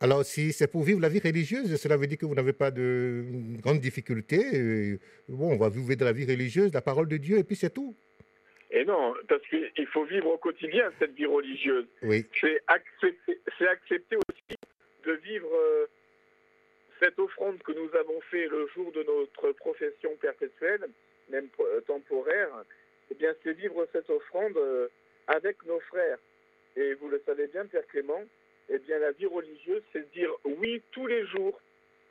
Alors, 0.00 0.24
si 0.24 0.52
c'est 0.52 0.70
pour 0.70 0.82
vivre 0.82 1.00
la 1.00 1.08
vie 1.08 1.20
religieuse, 1.20 1.74
cela 1.76 1.96
veut 1.96 2.06
dire 2.06 2.18
que 2.18 2.26
vous 2.26 2.34
n'avez 2.34 2.52
pas 2.52 2.70
de 2.70 3.24
grandes 3.62 3.80
difficultés. 3.80 4.98
Bon, 5.28 5.52
on 5.52 5.56
va 5.56 5.68
vivre 5.68 5.94
de 5.94 6.04
la 6.04 6.12
vie 6.12 6.26
religieuse, 6.26 6.72
la 6.72 6.82
parole 6.82 7.08
de 7.08 7.16
Dieu, 7.16 7.38
et 7.38 7.44
puis 7.44 7.56
c'est 7.56 7.72
tout. 7.72 7.96
Et 8.70 8.84
non, 8.84 9.14
parce 9.28 9.42
qu'il 9.48 9.86
faut 9.86 10.04
vivre 10.04 10.26
au 10.26 10.38
quotidien 10.38 10.90
cette 10.98 11.14
vie 11.14 11.26
religieuse. 11.26 11.86
Oui. 12.02 12.26
C'est 12.40 12.60
accepter, 12.66 13.38
accepter 13.60 14.16
aussi 14.16 14.58
de 15.06 15.12
vivre 15.12 15.48
euh, 15.54 15.86
cette 17.04 17.18
offrande 17.18 17.62
que 17.62 17.72
nous 17.72 17.94
avons 17.96 18.18
fait 18.30 18.46
le 18.48 18.66
jour 18.68 18.90
de 18.92 19.02
notre 19.02 19.52
profession 19.52 20.16
perpétuelle, 20.22 20.86
même 21.28 21.48
euh, 21.60 21.80
temporaire, 21.82 22.48
eh 23.10 23.14
bien, 23.14 23.34
c'est 23.42 23.52
vivre 23.52 23.86
cette 23.92 24.08
offrande 24.08 24.56
euh, 24.56 24.88
avec 25.26 25.62
nos 25.66 25.80
frères. 25.80 26.18
Et 26.76 26.94
vous 26.94 27.08
le 27.08 27.22
savez 27.26 27.46
bien, 27.48 27.66
Père 27.66 27.86
Clément, 27.88 28.22
eh 28.70 28.78
bien, 28.78 28.98
la 28.98 29.12
vie 29.12 29.26
religieuse, 29.26 29.82
c'est 29.92 30.10
dire 30.12 30.30
oui 30.44 30.80
tous 30.92 31.06
les 31.06 31.26
jours, 31.26 31.60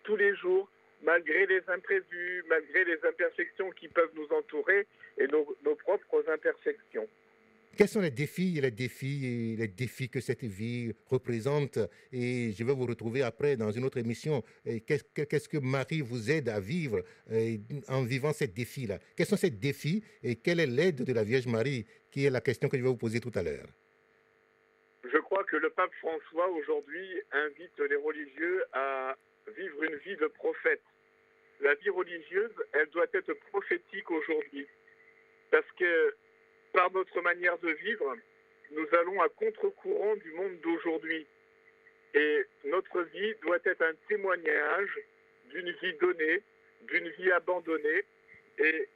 tous 0.03 0.15
les 0.15 0.35
jours, 0.35 0.69
malgré 1.01 1.47
les 1.47 1.63
imprévus, 1.69 2.43
malgré 2.47 2.85
les 2.85 3.03
imperfections 3.03 3.71
qui 3.71 3.87
peuvent 3.87 4.13
nous 4.13 4.31
entourer 4.31 4.85
et 5.17 5.25
nos 5.27 5.75
propres 5.75 6.23
imperfections. 6.29 7.07
Quels 7.75 7.87
sont 7.87 8.01
les 8.01 8.11
défis, 8.11 8.61
les 8.61 8.69
défis, 8.69 9.55
les 9.57 9.67
défis 9.67 10.07
que 10.07 10.21
cette 10.21 10.43
vie 10.43 10.93
représente? 11.07 11.79
Et 12.11 12.51
je 12.51 12.63
vais 12.63 12.71
vous 12.71 12.85
retrouver 12.85 13.23
après 13.23 13.57
dans 13.57 13.71
une 13.71 13.83
autre 13.83 13.97
émission. 13.97 14.43
Qu'est-ce 14.85 15.49
que 15.49 15.57
Marie 15.57 16.01
vous 16.01 16.29
aide 16.29 16.49
à 16.49 16.59
vivre 16.59 17.01
euh, 17.31 17.57
en 17.87 18.03
vivant 18.03 18.31
ces 18.31 18.45
défis-là? 18.45 18.99
Quels 19.17 19.25
sont 19.25 19.37
ces 19.37 19.49
défis 19.49 20.03
et 20.21 20.35
quelle 20.35 20.59
est 20.59 20.67
l'aide 20.67 21.03
de 21.03 21.13
la 21.13 21.23
Vierge 21.23 21.47
Marie 21.47 21.87
qui 22.11 22.25
est 22.25 22.29
la 22.29 22.41
question 22.41 22.69
que 22.69 22.77
je 22.77 22.83
vais 22.83 22.89
vous 22.89 22.95
poser 22.95 23.19
tout 23.19 23.31
à 23.33 23.41
l'heure? 23.41 23.67
Je 25.11 25.17
crois 25.17 25.43
que 25.45 25.57
le 25.57 25.71
pape 25.71 25.93
François 25.95 26.49
aujourd'hui 26.49 27.21
invite 27.31 27.79
les 27.89 27.95
religieux 27.95 28.63
à 28.73 29.15
vivre 29.57 29.83
une 29.83 29.95
vie 29.95 30.15
de 30.17 30.27
prophète. 30.27 30.83
La 31.59 31.73
vie 31.75 31.89
religieuse, 31.89 32.53
elle 32.73 32.89
doit 32.89 33.07
être 33.15 33.33
prophétique 33.49 34.11
aujourd'hui. 34.11 34.67
Parce 35.49 35.71
que 35.79 36.15
par 36.73 36.91
notre 36.91 37.21
manière 37.21 37.57
de 37.59 37.69
vivre, 37.69 38.15
nous 38.71 38.87
allons 38.99 39.21
à 39.21 39.29
contre-courant 39.29 40.15
du 40.17 40.31
monde 40.33 40.59
d'aujourd'hui. 40.61 41.25
Et 42.15 42.45
notre 42.65 43.01
vie 43.03 43.33
doit 43.41 43.59
être 43.65 43.81
un 43.81 43.93
témoignage 44.07 44.99
d'une 45.51 45.71
vie 45.71 45.93
donnée, 45.93 46.41
d'une 46.81 47.09
vie 47.09 47.31
abandonnée. 47.31 48.03
Et, 48.59 48.87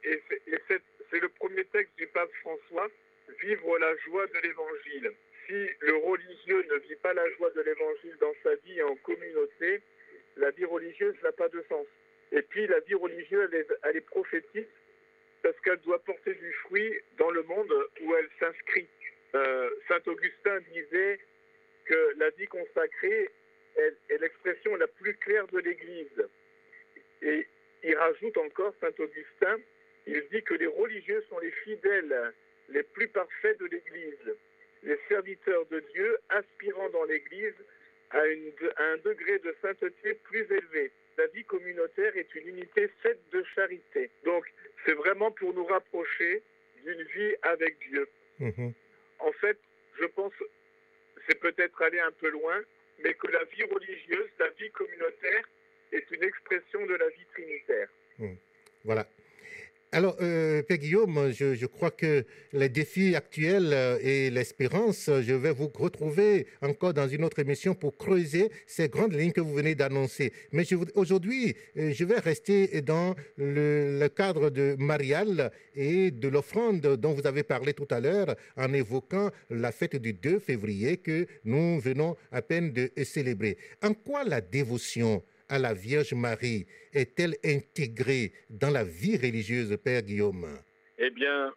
c'est 1.10 1.20
le 1.20 1.28
premier 1.30 1.64
texte 1.66 1.96
du 1.96 2.06
pape 2.08 2.30
François, 2.42 2.88
vivre 3.40 3.78
la 3.78 3.96
joie 3.96 4.26
de 4.26 4.38
l'évangile. 4.42 5.12
Si 5.46 5.68
le 5.80 5.96
religieux 5.96 6.66
ne 6.70 6.78
vit 6.80 6.96
pas 6.96 7.14
la 7.14 7.28
joie 7.32 7.50
de 7.50 7.62
l'évangile 7.62 8.16
dans 8.20 8.34
sa 8.42 8.54
vie 8.56 8.82
en 8.82 8.94
communauté, 8.96 9.80
la 10.36 10.50
vie 10.50 10.64
religieuse 10.64 11.16
n'a 11.22 11.32
pas 11.32 11.48
de 11.48 11.64
sens. 11.68 11.86
Et 12.32 12.42
puis 12.42 12.66
la 12.66 12.80
vie 12.80 12.94
religieuse, 12.94 13.48
elle 13.52 13.66
elle 13.84 13.96
est 13.96 14.00
prophétique 14.02 14.68
parce 15.42 15.58
qu'elle 15.60 15.80
doit 15.80 16.02
porter 16.04 16.34
du 16.34 16.52
fruit 16.64 16.92
dans 17.18 17.30
le 17.30 17.42
monde 17.42 17.72
où 18.02 18.14
elle 18.14 18.28
s'inscrit. 18.38 18.88
Euh, 19.34 19.70
Saint 19.88 20.00
Augustin 20.06 20.58
disait 20.72 21.18
que 21.84 22.14
la 22.16 22.30
vie 22.30 22.46
consacrée 22.46 23.30
est, 23.76 24.18
l'expression 24.20 24.74
la 24.76 24.86
plus 24.86 25.14
claire 25.16 25.46
de 25.48 25.58
l'Église. 25.58 26.28
Et 27.22 27.46
il 27.84 27.96
rajoute 27.96 28.36
encore, 28.38 28.74
Saint 28.80 28.94
Augustin, 28.98 29.58
il 30.06 30.24
dit 30.32 30.42
que 30.42 30.54
les 30.54 30.66
religieux 30.66 31.24
sont 31.28 31.38
les 31.38 31.50
fidèles 31.50 32.32
les 32.70 32.82
plus 32.82 33.08
parfaits 33.08 33.58
de 33.60 33.66
l'Église, 33.66 34.36
les 34.82 34.98
serviteurs 35.08 35.66
de 35.66 35.80
Dieu 35.92 36.18
aspirant 36.28 36.88
dans 36.90 37.04
l'Église 37.04 37.54
à, 38.10 38.18
à 38.18 38.84
un 38.84 38.96
degré 38.98 39.38
de 39.38 39.54
sainteté 39.62 40.14
plus 40.24 40.46
élevé. 40.50 40.90
La 41.18 41.26
vie 41.26 41.44
communautaire 41.44 42.16
est 42.16 42.32
une 42.36 42.48
unité 42.48 42.88
faite 43.02 43.20
de 43.32 43.42
charité. 43.54 44.08
Donc, 44.24 44.44
c'est 44.86 44.94
vraiment 44.94 45.32
pour 45.32 45.52
nous 45.52 45.64
rapprocher 45.64 46.42
d'une 46.84 47.02
vie 47.02 47.34
avec 47.42 47.76
Dieu. 47.90 48.08
Mhm. 48.38 48.72
En 49.18 49.32
fait, 49.32 49.58
je 50.00 50.06
pense, 50.06 50.32
c'est 51.28 51.40
peut-être 51.40 51.82
aller 51.82 51.98
un 51.98 52.12
peu 52.12 52.30
loin, 52.30 52.62
mais 53.02 53.14
que 53.14 53.26
la 53.26 53.42
vie 53.44 53.64
religieuse, 53.64 54.30
la 54.38 54.48
vie 54.50 54.70
communautaire, 54.70 55.44
est 55.90 56.08
une 56.12 56.22
expression 56.22 56.86
de 56.86 56.94
la 56.94 57.08
vie 57.08 57.26
trinitaire. 57.32 57.88
Mhm. 58.18 58.36
Voilà. 58.84 59.04
Alors, 59.90 60.16
euh, 60.20 60.62
Père 60.62 60.76
Guillaume, 60.76 61.32
je, 61.32 61.64
crois 61.64 61.90
que 61.90 62.26
les 62.52 62.68
défis 62.68 63.16
actuels 63.16 63.70
euh, 63.72 63.98
et 64.02 64.28
l'espérance, 64.28 65.06
je 65.06 65.32
vais 65.32 65.50
vous 65.50 65.70
retrouver 65.74 66.46
encore 66.60 66.92
dans 66.92 67.08
une 67.08 67.24
autre 67.24 67.38
émission 67.38 67.74
pour 67.74 67.96
creuser 67.96 68.50
ces 68.66 68.90
grandes 68.90 69.14
lignes 69.14 69.32
que 69.32 69.40
vous 69.40 69.54
venez 69.54 69.74
d'annoncer. 69.74 70.34
Mais 70.52 70.64
aujourd'hui, 70.94 71.56
euh, 71.78 71.90
je 71.94 72.04
vais 72.04 72.18
rester 72.18 72.82
dans 72.82 73.14
le, 73.38 74.06
cadre 74.14 74.50
de 74.50 74.76
Marial 74.78 75.50
et 75.74 76.10
de 76.10 76.28
l'offrande 76.28 76.82
dont 76.82 77.14
vous 77.14 77.26
avez 77.26 77.42
parlé 77.42 77.72
tout 77.72 77.88
à 77.90 78.00
l'heure 78.00 78.36
en 78.58 78.74
évoquant 78.74 79.30
la 79.48 79.72
fête 79.72 79.96
du 79.96 80.12
2 80.12 80.38
février 80.38 80.98
que 80.98 81.26
nous 81.44 81.80
venons 81.80 82.14
à 82.30 82.42
peine 82.42 82.74
de 82.74 82.90
célébrer. 83.04 83.56
En 83.82 83.94
quoi 83.94 84.24
la 84.24 84.42
dévotion 84.42 85.22
à 85.48 85.58
la 85.58 85.74
Vierge 85.74 86.12
Marie 86.14 86.66
est-elle 86.92 87.36
intégrée 87.44 88.32
dans 88.50 88.70
la 88.70 88.84
vie 88.84 89.16
religieuse, 89.16 89.76
Père 89.82 90.02
Guillaume? 90.02 90.46
Eh 90.98 91.10
bien, 91.10 91.54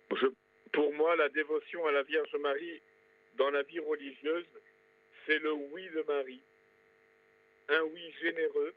pour 0.71 0.93
moi, 0.93 1.15
la 1.15 1.30
dévotion 1.30 1.86
à 1.88 1.91
la 1.91 2.04
Vierge 2.04 2.36
Marie 2.39 2.82
dans 3.38 3.49
la 3.49 3.63
vie 3.63 3.80
religieuse, 3.80 4.45
c'est 5.25 5.39
le 5.39 5.54
oui 5.54 5.84
de 5.95 6.04
Marie. 6.08 6.41
Un 7.69 7.84
oui 7.84 8.13
généreux, 8.21 8.73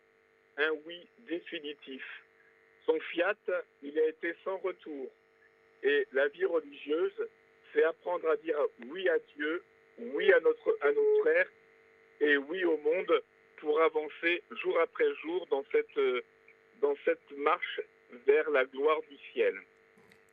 un 0.59 0.71
oui 0.87 1.07
définitif. 1.29 2.03
Son 2.87 2.99
fiat, 3.13 3.37
il 3.83 3.99
a 3.99 4.09
été 4.09 4.35
sans 4.45 4.59
retour. 4.59 5.11
Et 5.83 6.07
la 6.13 6.29
vie 6.29 6.45
religieuse, 6.45 7.29
c'est 7.73 7.85
apprendre 7.85 8.29
à 8.29 8.37
dire 8.37 8.57
oui 8.89 9.09
à 9.09 9.19
Dieu, 9.37 9.63
oui 9.99 10.33
à 10.33 10.41
notre, 10.41 10.79
à 10.81 10.93
nos 10.93 11.21
frères 11.21 11.49
et 12.21 12.37
oui 12.37 12.65
au 12.65 12.77
monde 12.79 13.23
pour 13.65 13.81
avancer 13.81 14.43
jour 14.63 14.79
après 14.81 15.07
jour 15.23 15.47
dans 15.51 15.65
cette, 15.73 15.97
euh, 15.97 16.21
dans 16.83 16.95
cette 17.05 17.39
marche 17.39 17.81
vers 18.27 18.51
la 18.51 18.65
gloire 18.67 19.01
du 19.11 19.17
ciel. 19.33 19.55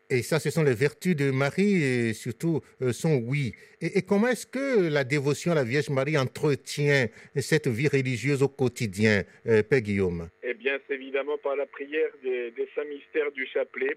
Et 0.09 0.21
ça, 0.21 0.39
ce 0.39 0.49
sont 0.49 0.63
les 0.63 0.73
vertus 0.73 1.15
de 1.15 1.31
Marie 1.31 1.81
et 1.81 2.13
surtout 2.13 2.59
euh, 2.81 2.91
son 2.91 3.15
oui. 3.23 3.53
Et, 3.79 4.01
comment 4.01 4.27
est-ce 4.27 4.45
que 4.45 4.89
la 4.91 5.05
dévotion 5.05 5.53
à 5.53 5.55
la 5.55 5.63
Vierge 5.63 5.89
Marie 5.89 6.17
entretient 6.17 7.07
cette 7.37 7.69
vie 7.69 7.87
religieuse 7.87 8.43
au 8.43 8.49
quotidien, 8.49 9.23
euh, 9.47 9.63
Père 9.63 9.79
Guillaume? 9.79 10.27
Eh 10.43 10.53
bien, 10.53 10.77
c'est 10.85 10.95
évidemment 10.95 11.37
par 11.37 11.55
la 11.55 11.65
prière 11.65 12.11
des, 12.21 12.51
des 12.51 12.67
saints 12.75 12.83
mystères 12.83 13.31
du 13.31 13.47
chapelet. 13.47 13.95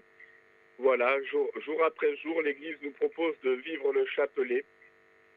Voilà, 0.79 1.21
jour, 1.29 1.49
jour 1.65 1.83
après 1.85 2.15
jour, 2.23 2.41
l'Église 2.41 2.77
nous 2.81 2.91
propose 2.91 3.35
de 3.43 3.51
vivre 3.51 3.91
le 3.91 4.05
chapelet. 4.15 4.63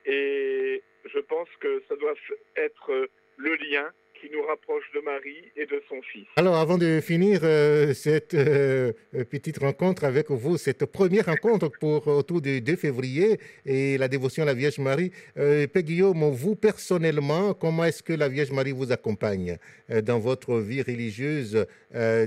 Et 0.06 0.80
je 1.12 1.18
pense 1.18 1.48
que 1.58 1.82
ça 1.88 1.96
doit 1.96 2.14
être 2.56 3.08
le 3.38 3.55
lien 3.55 3.90
qui 4.20 4.29
nous 4.31 4.42
rapproche 4.42 4.85
de 4.94 5.01
Marie 5.01 5.44
et 5.57 5.66
de 5.66 5.81
son 5.88 6.03
Fils. 6.03 6.27
Alors, 6.37 6.57
avant 6.57 6.77
de 6.77 7.01
finir 7.01 7.40
euh, 7.44 7.94
cette 7.94 8.35
euh, 8.35 8.92
petite 9.31 9.59
rencontre 9.59 10.05
avec 10.05 10.31
vous, 10.31 10.57
cette 10.57 10.87
première 10.87 11.27
rencontre 11.27 11.70
pour 11.81 12.09
autour 12.09 12.40
du 12.40 12.61
2 12.61 12.74
février 12.77 13.38
et 13.64 13.96
la 13.96 14.09
dévotion 14.09 14.42
à 14.42 14.46
la 14.46 14.55
Vierge 14.55 14.79
Marie, 14.79 15.12
euh, 15.37 15.68
Père 15.68 15.83
Guillaume, 15.83 16.24
vous 16.33 16.57
personnellement, 16.57 17.55
comment 17.55 17.85
est-ce 17.85 18.03
que 18.03 18.12
la 18.12 18.29
Vierge 18.29 18.51
Marie 18.51 18.72
vous 18.72 18.90
accompagne 18.90 19.57
euh, 19.90 20.03
dans 20.03 20.18
votre 20.18 20.59
vie 20.59 20.83
religieuse 20.83 21.66
de, 21.94 22.27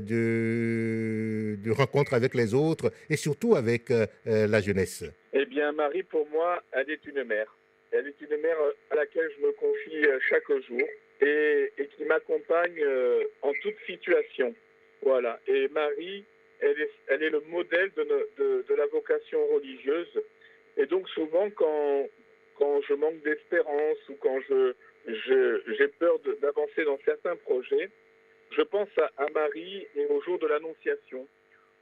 de 1.62 1.72
rencontre 1.72 2.14
avec 2.14 2.34
les 2.36 2.54
autres 2.54 2.92
et 3.10 3.18
surtout 3.18 3.56
avec 3.56 3.90
la 4.26 4.62
jeunesse? 4.62 5.04
Eh 5.34 5.46
bien, 5.46 5.72
Marie, 5.72 6.04
pour 6.04 6.28
moi, 6.30 6.62
elle 6.72 6.90
est 6.90 7.06
une 7.06 7.24
mère. 7.24 7.54
Elle 7.92 8.08
est 8.08 8.22
une 8.22 8.38
mère 8.38 8.58
à 8.90 8.96
laquelle 8.96 9.30
je 9.38 9.46
me 9.46 9.52
confie 9.54 10.06
chaque 10.30 10.50
jour 10.68 10.82
et, 11.22 11.72
qui 11.96 12.06
m'accompagne 12.06 12.82
euh, 12.82 13.24
en 13.42 13.54
toute 13.62 13.78
situation. 13.86 14.54
Voilà. 15.02 15.40
Et 15.48 15.68
Marie, 15.70 16.24
elle 16.60 16.80
est, 16.80 16.92
elle 17.08 17.24
est 17.24 17.30
le 17.30 17.42
modèle 17.42 17.92
de, 17.96 18.76
la 18.76 18.86
vocation 18.88 19.46
religieuse. 19.48 20.22
Et 20.78 20.86
donc 20.86 21.08
souvent, 21.10 21.50
quand, 21.52 22.08
quand 22.58 22.82
je 22.82 22.94
manque 22.94 23.22
d'espérance 23.24 23.98
ou 24.10 24.16
quand 24.16 24.40
je, 24.50 24.74
j'ai 25.08 25.88
peur 26.00 26.20
d'avancer 26.42 26.84
dans 26.86 27.00
certains 27.06 27.36
projets, 27.36 27.90
je 28.52 28.62
pense 28.62 28.90
à, 28.98 29.12
à 29.18 29.30
Marie 29.30 29.88
et 29.96 30.06
au 30.08 30.22
jour 30.22 30.40
de 30.40 30.48
l'Annonciation, 30.48 31.28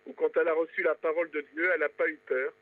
où 0.06 0.14
quand 0.14 0.36
elle 0.38 0.48
a 0.48 0.54
reçu 0.54 0.82
la 0.84 0.96
parole 0.96 1.30
de 1.32 1.42
Dieu, 1.54 1.70
elle 1.74 1.82
n'a 1.82 1.90
pas 1.90 2.08
eu 2.08 2.20
peur, 2.26 2.54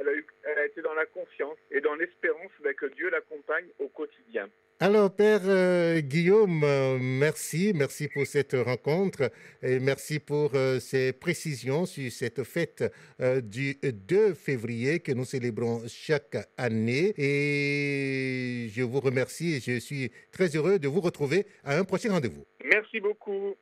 elle 0.00 0.08
a, 0.08 0.14
eu, 0.14 0.26
elle 0.44 0.58
a, 0.58 0.66
été 0.66 0.82
dans 0.82 0.94
la 0.94 1.06
confiance 1.06 1.56
et 1.70 1.80
dans 1.80 1.94
l'espérance 1.94 2.50
ben, 2.62 2.74
que 2.74 2.86
Dieu 2.86 3.10
l'accompagne 3.10 3.66
au 3.78 3.88
quotidien. 3.88 4.48
Alors, 4.82 5.14
Père 5.14 5.42
euh, 5.44 6.00
Guillaume, 6.00 6.64
euh, 6.64 6.96
merci. 6.98 7.72
Merci 7.74 8.08
pour 8.08 8.26
cette 8.26 8.54
rencontre 8.54 9.30
et 9.62 9.78
merci 9.78 10.20
pour 10.20 10.52
euh, 10.54 10.78
ces 10.80 11.12
précisions 11.12 11.84
sur 11.84 12.10
cette 12.10 12.44
fête 12.44 12.82
du 13.42 13.74
2 13.82 14.32
février 14.32 15.00
que 15.00 15.12
nous 15.12 15.26
célébrons 15.26 15.82
chaque 15.86 16.38
année. 16.56 17.12
Et 17.18 18.68
je 18.70 18.82
vous 18.82 19.00
remercie 19.00 19.56
et 19.56 19.60
je 19.60 19.78
suis 19.78 20.10
très 20.32 20.56
heureux 20.56 20.78
de 20.78 20.88
vous 20.88 21.02
retrouver 21.02 21.44
à 21.62 21.76
un 21.76 21.84
prochain 21.84 22.12
rendez-vous. 22.12 22.46
Merci 22.64 23.00
beaucoup. 23.00 23.54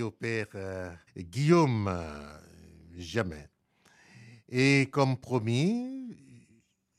Au 0.00 0.10
Père 0.10 0.46
euh, 0.54 0.90
Guillaume 1.16 1.88
euh, 1.88 2.38
Jamais. 2.96 3.48
Et 4.48 4.88
comme 4.90 5.18
promis, 5.18 6.16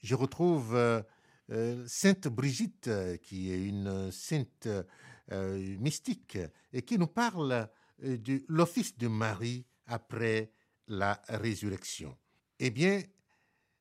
je 0.01 0.15
retrouve 0.15 0.75
euh, 0.75 1.85
Sainte 1.87 2.27
Brigitte, 2.27 2.89
qui 3.21 3.51
est 3.51 3.63
une 3.63 4.11
sainte 4.11 4.67
mystique 5.79 6.37
et 6.73 6.81
qui 6.81 6.97
nous 6.97 7.07
parle 7.07 7.69
de 8.01 8.43
l'office 8.47 8.97
de 8.97 9.07
Marie 9.07 9.65
après 9.85 10.51
la 10.87 11.21
résurrection. 11.27 12.17
Eh 12.59 12.69
bien, 12.71 13.01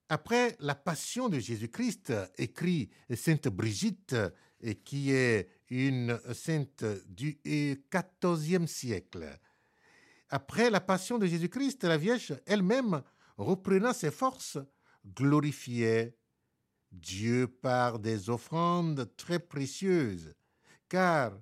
après 0.09 0.57
la 0.61 0.75
passion 0.75 1.29
de 1.29 1.39
Jésus-Christ, 1.39 2.13
écrit 2.39 2.91
Sainte 3.15 3.49
Brigitte, 3.49 4.17
et 4.61 4.75
qui 4.77 5.13
est 5.13 5.49
une 5.71 6.21
sainte 6.35 6.85
du 7.07 7.41
XIVe 7.45 8.67
siècle. 8.67 9.39
Après 10.29 10.69
la 10.69 10.81
passion 10.81 11.19
de 11.19 11.27
Jésus-Christ, 11.27 11.85
la 11.85 11.97
Vierge 11.97 12.35
elle-même, 12.47 13.03
reprenant 13.37 13.93
ses 13.93 14.11
forces, 14.11 14.59
glorifiait 15.07 16.17
Dieu 16.93 17.47
par 17.47 17.99
des 17.99 18.29
offrandes 18.31 19.15
très 19.17 19.39
précieuses, 19.39 20.35
car 20.89 21.41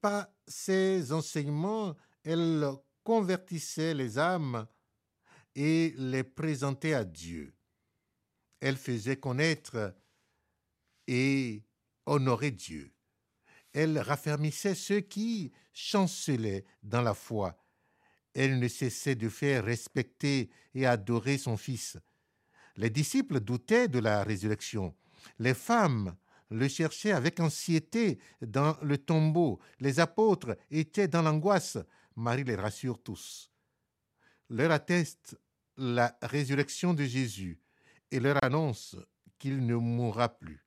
par 0.00 0.28
ses 0.46 1.12
enseignements, 1.12 1.96
elle 2.22 2.66
convertissait 3.02 3.94
les 3.94 4.18
âmes 4.18 4.66
et 5.54 5.94
les 5.96 6.24
présentait 6.24 6.94
à 6.94 7.04
Dieu. 7.04 7.54
Elle 8.60 8.76
faisait 8.76 9.16
connaître 9.16 9.94
et 11.06 11.62
honorer 12.04 12.50
Dieu. 12.50 12.95
Elle 13.76 13.98
raffermissait 13.98 14.74
ceux 14.74 15.00
qui 15.00 15.52
chancelaient 15.74 16.64
dans 16.82 17.02
la 17.02 17.12
foi. 17.12 17.62
Elle 18.32 18.58
ne 18.58 18.68
cessait 18.68 19.16
de 19.16 19.28
faire 19.28 19.66
respecter 19.66 20.48
et 20.74 20.86
adorer 20.86 21.36
son 21.36 21.58
Fils. 21.58 21.98
Les 22.76 22.88
disciples 22.88 23.38
doutaient 23.38 23.88
de 23.88 23.98
la 23.98 24.24
résurrection. 24.24 24.94
Les 25.38 25.52
femmes 25.52 26.16
le 26.48 26.68
cherchaient 26.68 27.12
avec 27.12 27.38
anxiété 27.38 28.18
dans 28.40 28.78
le 28.80 28.96
tombeau. 28.96 29.60
Les 29.78 30.00
apôtres 30.00 30.56
étaient 30.70 31.08
dans 31.08 31.20
l'angoisse. 31.20 31.76
Marie 32.16 32.44
les 32.44 32.56
rassure 32.56 33.02
tous. 33.02 33.50
Leur 34.48 34.70
atteste 34.70 35.38
la 35.76 36.16
résurrection 36.22 36.94
de 36.94 37.04
Jésus 37.04 37.60
et 38.10 38.20
leur 38.20 38.42
annonce 38.42 38.96
qu'il 39.38 39.66
ne 39.66 39.74
mourra 39.74 40.30
plus. 40.30 40.64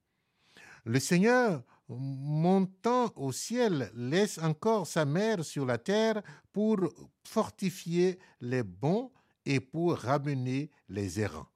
Le 0.86 1.00
Seigneur 1.00 1.63
montant 1.97 3.12
au 3.15 3.32
ciel, 3.32 3.91
laisse 3.95 4.38
encore 4.38 4.86
sa 4.86 5.06
mère 5.06 5.43
sur 5.43 5.65
la 5.65 5.78
terre 5.78 6.21
pour 6.52 6.78
fortifier 7.23 8.19
les 8.41 8.63
bons 8.63 9.12
et 9.45 9.60
pour 9.60 9.95
ramener 9.97 10.69
les 10.88 11.19
errants. 11.19 11.49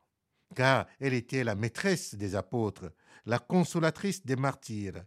Car 0.56 0.88
elle 1.00 1.14
était 1.14 1.44
la 1.44 1.56
maîtresse 1.56 2.16
des 2.16 2.36
apôtres, 2.36 2.92
la 3.26 3.40
consolatrice 3.40 4.26
des 4.26 4.36
martyrs, 4.36 5.04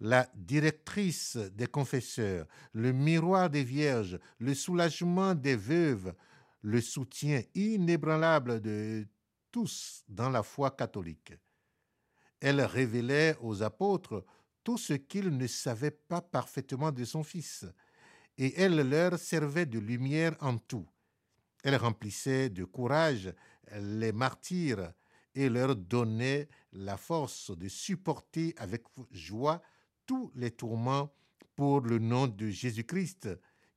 la 0.00 0.28
directrice 0.34 1.36
des 1.36 1.66
confesseurs, 1.66 2.46
le 2.72 2.92
miroir 2.92 3.50
des 3.50 3.64
vierges, 3.64 4.18
le 4.38 4.54
soulagement 4.54 5.34
des 5.34 5.56
veuves, 5.56 6.14
le 6.62 6.80
soutien 6.80 7.42
inébranlable 7.54 8.60
de 8.60 9.06
tous 9.50 10.04
dans 10.08 10.30
la 10.30 10.42
foi 10.42 10.70
catholique. 10.70 11.32
Elle 12.40 12.60
révélait 12.60 13.36
aux 13.40 13.62
apôtres 13.62 14.24
tout 14.64 14.78
ce 14.78 14.94
qu'ils 14.94 15.36
ne 15.36 15.46
savaient 15.46 15.90
pas 15.90 16.20
parfaitement 16.20 16.92
de 16.92 17.04
son 17.04 17.22
Fils, 17.22 17.64
et 18.36 18.60
elle 18.60 18.88
leur 18.88 19.18
servait 19.18 19.66
de 19.66 19.78
lumière 19.78 20.36
en 20.40 20.58
tout. 20.58 20.86
Elle 21.64 21.76
remplissait 21.76 22.50
de 22.50 22.64
courage 22.64 23.32
les 23.80 24.12
martyrs 24.12 24.92
et 25.34 25.48
leur 25.48 25.74
donnait 25.76 26.48
la 26.72 26.96
force 26.96 27.56
de 27.56 27.68
supporter 27.68 28.54
avec 28.56 28.84
joie 29.10 29.60
tous 30.06 30.30
les 30.34 30.50
tourments 30.50 31.12
pour 31.54 31.80
le 31.80 31.98
nom 31.98 32.26
de 32.28 32.48
Jésus-Christ, 32.48 33.28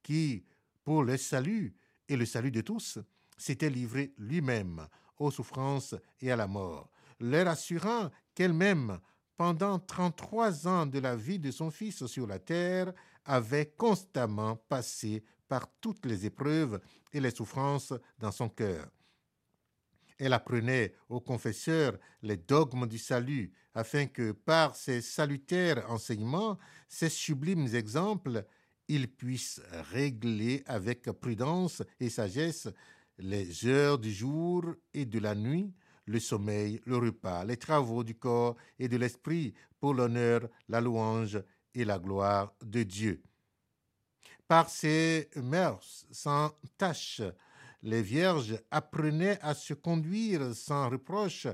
qui, 0.04 0.46
pour 0.84 1.04
le 1.04 1.18
salut 1.18 1.76
et 2.08 2.16
le 2.16 2.26
salut 2.26 2.52
de 2.52 2.62
tous, 2.62 3.00
s'était 3.38 3.70
livré 3.70 4.14
lui-même 4.18 4.88
aux 5.18 5.32
souffrances 5.32 5.96
et 6.20 6.32
à 6.32 6.36
la 6.36 6.48
mort, 6.48 6.90
leur 7.20 7.48
assurant 7.48 8.10
qu'elle-même 8.36 9.00
pendant 9.42 9.80
33 9.80 10.68
ans 10.68 10.86
de 10.86 11.00
la 11.00 11.16
vie 11.16 11.40
de 11.40 11.50
son 11.50 11.72
fils 11.72 12.06
sur 12.06 12.28
la 12.28 12.38
terre, 12.38 12.94
avait 13.26 13.74
constamment 13.76 14.56
passé 14.56 15.24
par 15.48 15.68
toutes 15.82 16.06
les 16.06 16.28
épreuves 16.28 16.80
et 17.12 17.20
les 17.20 17.32
souffrances 17.32 17.92
dans 18.20 18.32
son 18.32 18.50
cœur. 18.50 18.88
Elle 20.20 20.34
apprenait 20.34 20.94
aux 21.10 21.22
confesseurs 21.22 21.98
les 22.22 22.38
dogmes 22.38 22.86
du 22.86 23.00
salut, 23.00 23.52
afin 23.74 24.06
que 24.06 24.32
par 24.32 24.76
ses 24.76 25.02
salutaires 25.02 25.90
enseignements, 25.90 26.60
ces 26.88 27.10
sublimes 27.10 27.74
exemples, 27.74 28.46
ils 28.88 29.12
puissent 29.12 29.64
régler 29.92 30.62
avec 30.68 31.10
prudence 31.14 31.82
et 32.00 32.12
sagesse 32.12 32.68
les 33.18 33.66
heures 33.66 33.98
du 33.98 34.14
jour 34.14 34.66
et 34.94 35.06
de 35.08 35.18
la 35.18 35.34
nuit, 35.34 35.74
le 36.06 36.20
sommeil, 36.20 36.82
le 36.86 36.98
repas, 36.98 37.44
les 37.46 37.58
travaux 37.58 38.04
du 38.04 38.16
corps 38.16 38.56
et 38.80 38.88
de 38.88 38.98
l'esprit 38.98 39.54
pour 39.80 39.94
l'honneur, 39.94 40.48
la 40.68 40.82
louange 40.82 41.42
et 41.74 41.86
la 41.86 42.00
gloire 42.00 42.54
de 42.64 42.84
Dieu. 42.84 43.22
Par 44.48 44.70
ces 44.70 45.30
mœurs 45.38 46.06
sans 46.12 46.52
tache, 46.78 47.22
les 47.84 48.02
vierges 48.02 48.60
apprenaient 48.70 49.40
à 49.42 49.54
se 49.54 49.74
conduire 49.74 50.54
sans 50.54 50.90
reproche, 50.90 51.48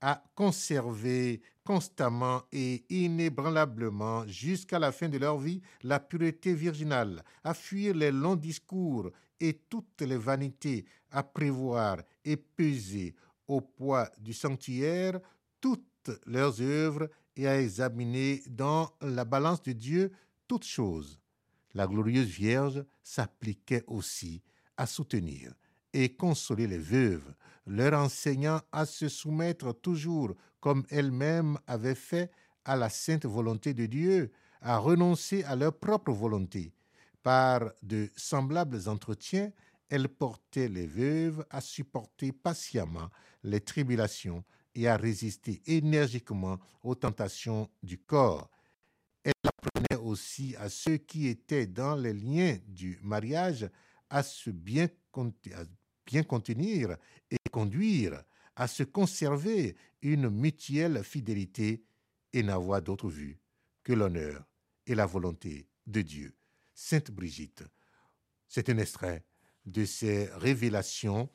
à 0.00 0.22
conserver 0.34 1.42
constamment 1.64 2.42
et 2.52 2.84
inébranlablement 2.90 4.26
jusqu'à 4.26 4.78
la 4.78 4.92
fin 4.92 5.08
de 5.08 5.18
leur 5.18 5.38
vie 5.38 5.62
la 5.82 5.98
pureté 5.98 6.54
virginale, 6.54 7.24
à 7.42 7.54
fuir 7.54 7.94
les 7.94 8.12
longs 8.12 8.36
discours 8.36 9.10
et 9.40 9.62
toutes 9.68 10.02
les 10.02 10.16
vanités, 10.16 10.84
à 11.10 11.22
prévoir 11.22 11.98
et 12.24 12.36
peser 12.36 13.14
au 13.48 13.60
poids 13.60 14.10
du 14.18 14.32
sanctuaire 14.32 15.20
toutes 15.60 16.10
leurs 16.26 16.60
œuvres 16.60 17.08
et 17.36 17.48
à 17.48 17.60
examiner 17.60 18.42
dans 18.48 18.90
la 19.00 19.24
balance 19.24 19.62
de 19.62 19.72
Dieu 19.72 20.12
toutes 20.46 20.64
choses. 20.64 21.20
La 21.74 21.86
glorieuse 21.86 22.28
Vierge 22.28 22.84
s'appliquait 23.02 23.84
aussi 23.86 24.42
à 24.76 24.86
soutenir 24.86 25.52
et 25.92 26.14
consoler 26.14 26.66
les 26.66 26.78
veuves, 26.78 27.34
leur 27.66 27.94
enseignant 27.94 28.60
à 28.72 28.84
se 28.86 29.08
soumettre 29.08 29.72
toujours, 29.72 30.34
comme 30.60 30.84
elle-même 30.90 31.58
avait 31.66 31.94
fait, 31.94 32.30
à 32.64 32.76
la 32.76 32.88
sainte 32.88 33.26
volonté 33.26 33.74
de 33.74 33.86
Dieu, 33.86 34.32
à 34.60 34.78
renoncer 34.78 35.44
à 35.44 35.54
leur 35.56 35.78
propre 35.78 36.12
volonté. 36.12 36.72
Par 37.22 37.70
de 37.82 38.10
semblables 38.16 38.88
entretiens, 38.88 39.50
elle 39.94 40.08
portait 40.08 40.66
les 40.66 40.88
veuves 40.88 41.46
à 41.50 41.60
supporter 41.60 42.32
patiemment 42.32 43.10
les 43.44 43.60
tribulations 43.60 44.44
et 44.74 44.88
à 44.88 44.96
résister 44.96 45.62
énergiquement 45.66 46.58
aux 46.82 46.96
tentations 46.96 47.70
du 47.80 47.98
corps. 47.98 48.50
Elle 49.22 49.32
apprenait 49.44 50.02
aussi 50.02 50.56
à 50.56 50.68
ceux 50.68 50.96
qui 50.96 51.28
étaient 51.28 51.68
dans 51.68 51.94
les 51.94 52.12
liens 52.12 52.58
du 52.66 52.98
mariage 53.04 53.70
à 54.10 54.24
se 54.24 54.50
bien 54.50 54.88
contenir 55.12 56.96
et 57.30 57.36
conduire, 57.52 58.20
à 58.56 58.66
se 58.66 58.82
conserver 58.82 59.76
une 60.02 60.28
mutuelle 60.28 61.04
fidélité 61.04 61.84
et 62.32 62.42
n'avoir 62.42 62.82
d'autre 62.82 63.08
vue 63.08 63.38
que 63.84 63.92
l'honneur 63.92 64.44
et 64.88 64.96
la 64.96 65.06
volonté 65.06 65.68
de 65.86 66.02
Dieu. 66.02 66.34
Sainte 66.74 67.12
Brigitte, 67.12 67.62
c'est 68.48 68.68
un 68.70 68.78
extrait 68.78 69.24
de 69.66 69.84
ces 69.84 70.26
révélations 70.34 71.28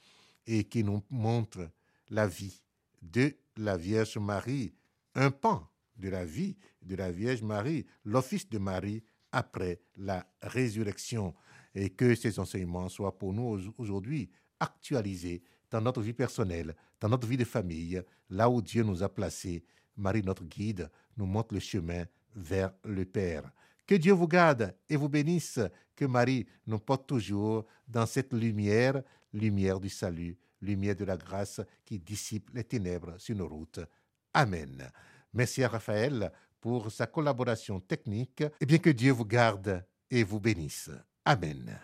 et 0.45 0.63
qui 0.63 0.83
nous 0.83 1.03
montre 1.09 1.69
la 2.09 2.27
vie 2.27 2.61
de 3.01 3.35
la 3.57 3.77
Vierge 3.77 4.17
Marie, 4.17 4.73
un 5.15 5.31
pan 5.31 5.67
de 5.97 6.09
la 6.09 6.25
vie 6.25 6.57
de 6.81 6.95
la 6.95 7.11
Vierge 7.11 7.41
Marie, 7.41 7.85
l'office 8.05 8.49
de 8.49 8.57
Marie 8.57 9.03
après 9.31 9.81
la 9.97 10.25
résurrection, 10.41 11.35
et 11.75 11.89
que 11.89 12.15
ces 12.15 12.39
enseignements 12.39 12.89
soient 12.89 13.17
pour 13.17 13.33
nous 13.33 13.73
aujourd'hui 13.77 14.29
actualisés 14.59 15.43
dans 15.69 15.81
notre 15.81 16.01
vie 16.01 16.13
personnelle, 16.13 16.75
dans 16.99 17.09
notre 17.09 17.27
vie 17.27 17.37
de 17.37 17.45
famille, 17.45 18.01
là 18.29 18.49
où 18.49 18.61
Dieu 18.61 18.83
nous 18.83 19.03
a 19.03 19.09
placés. 19.09 19.63
Marie, 19.95 20.23
notre 20.23 20.45
guide, 20.45 20.89
nous 21.17 21.25
montre 21.25 21.53
le 21.53 21.59
chemin 21.59 22.05
vers 22.35 22.73
le 22.83 23.05
Père. 23.05 23.51
Que 23.89 23.95
Dieu 23.95 24.13
vous 24.13 24.27
garde 24.27 24.75
et 24.87 24.97
vous 24.97 25.09
bénisse, 25.09 25.59
que 25.95 26.05
Marie 26.05 26.45
nous 26.67 26.77
porte 26.77 27.07
toujours 27.07 27.65
dans 27.87 28.05
cette 28.05 28.35
lumière, 28.35 29.01
lumière 29.33 29.79
du 29.79 29.89
salut, 29.89 30.37
lumière 30.61 30.95
de 30.95 31.05
la 31.05 31.17
grâce 31.17 31.59
qui 31.85 31.97
dissipe 31.97 32.51
les 32.53 32.63
ténèbres 32.63 33.15
sur 33.17 33.35
nos 33.35 33.47
routes. 33.47 33.79
Amen. 34.31 34.91
Merci 35.33 35.63
à 35.63 35.69
Raphaël 35.69 36.31
pour 36.61 36.91
sa 36.91 37.07
collaboration 37.07 37.79
technique 37.79 38.43
et 38.61 38.67
bien 38.67 38.77
que 38.77 38.91
Dieu 38.91 39.11
vous 39.11 39.25
garde 39.25 39.83
et 40.11 40.23
vous 40.23 40.39
bénisse. 40.39 40.91
Amen. 41.25 41.79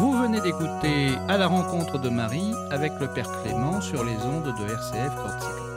Vous 0.00 0.20
venez 0.20 0.40
d'écouter 0.40 1.14
À 1.28 1.38
la 1.38 1.46
rencontre 1.46 2.00
de 2.00 2.08
Marie 2.08 2.54
avec 2.72 2.90
le 3.00 3.06
Père 3.14 3.30
Clément 3.42 3.80
sur 3.80 4.02
les 4.02 4.16
ondes 4.16 4.52
de 4.58 4.64
RCF 4.64 5.14
Corsica. 5.14 5.67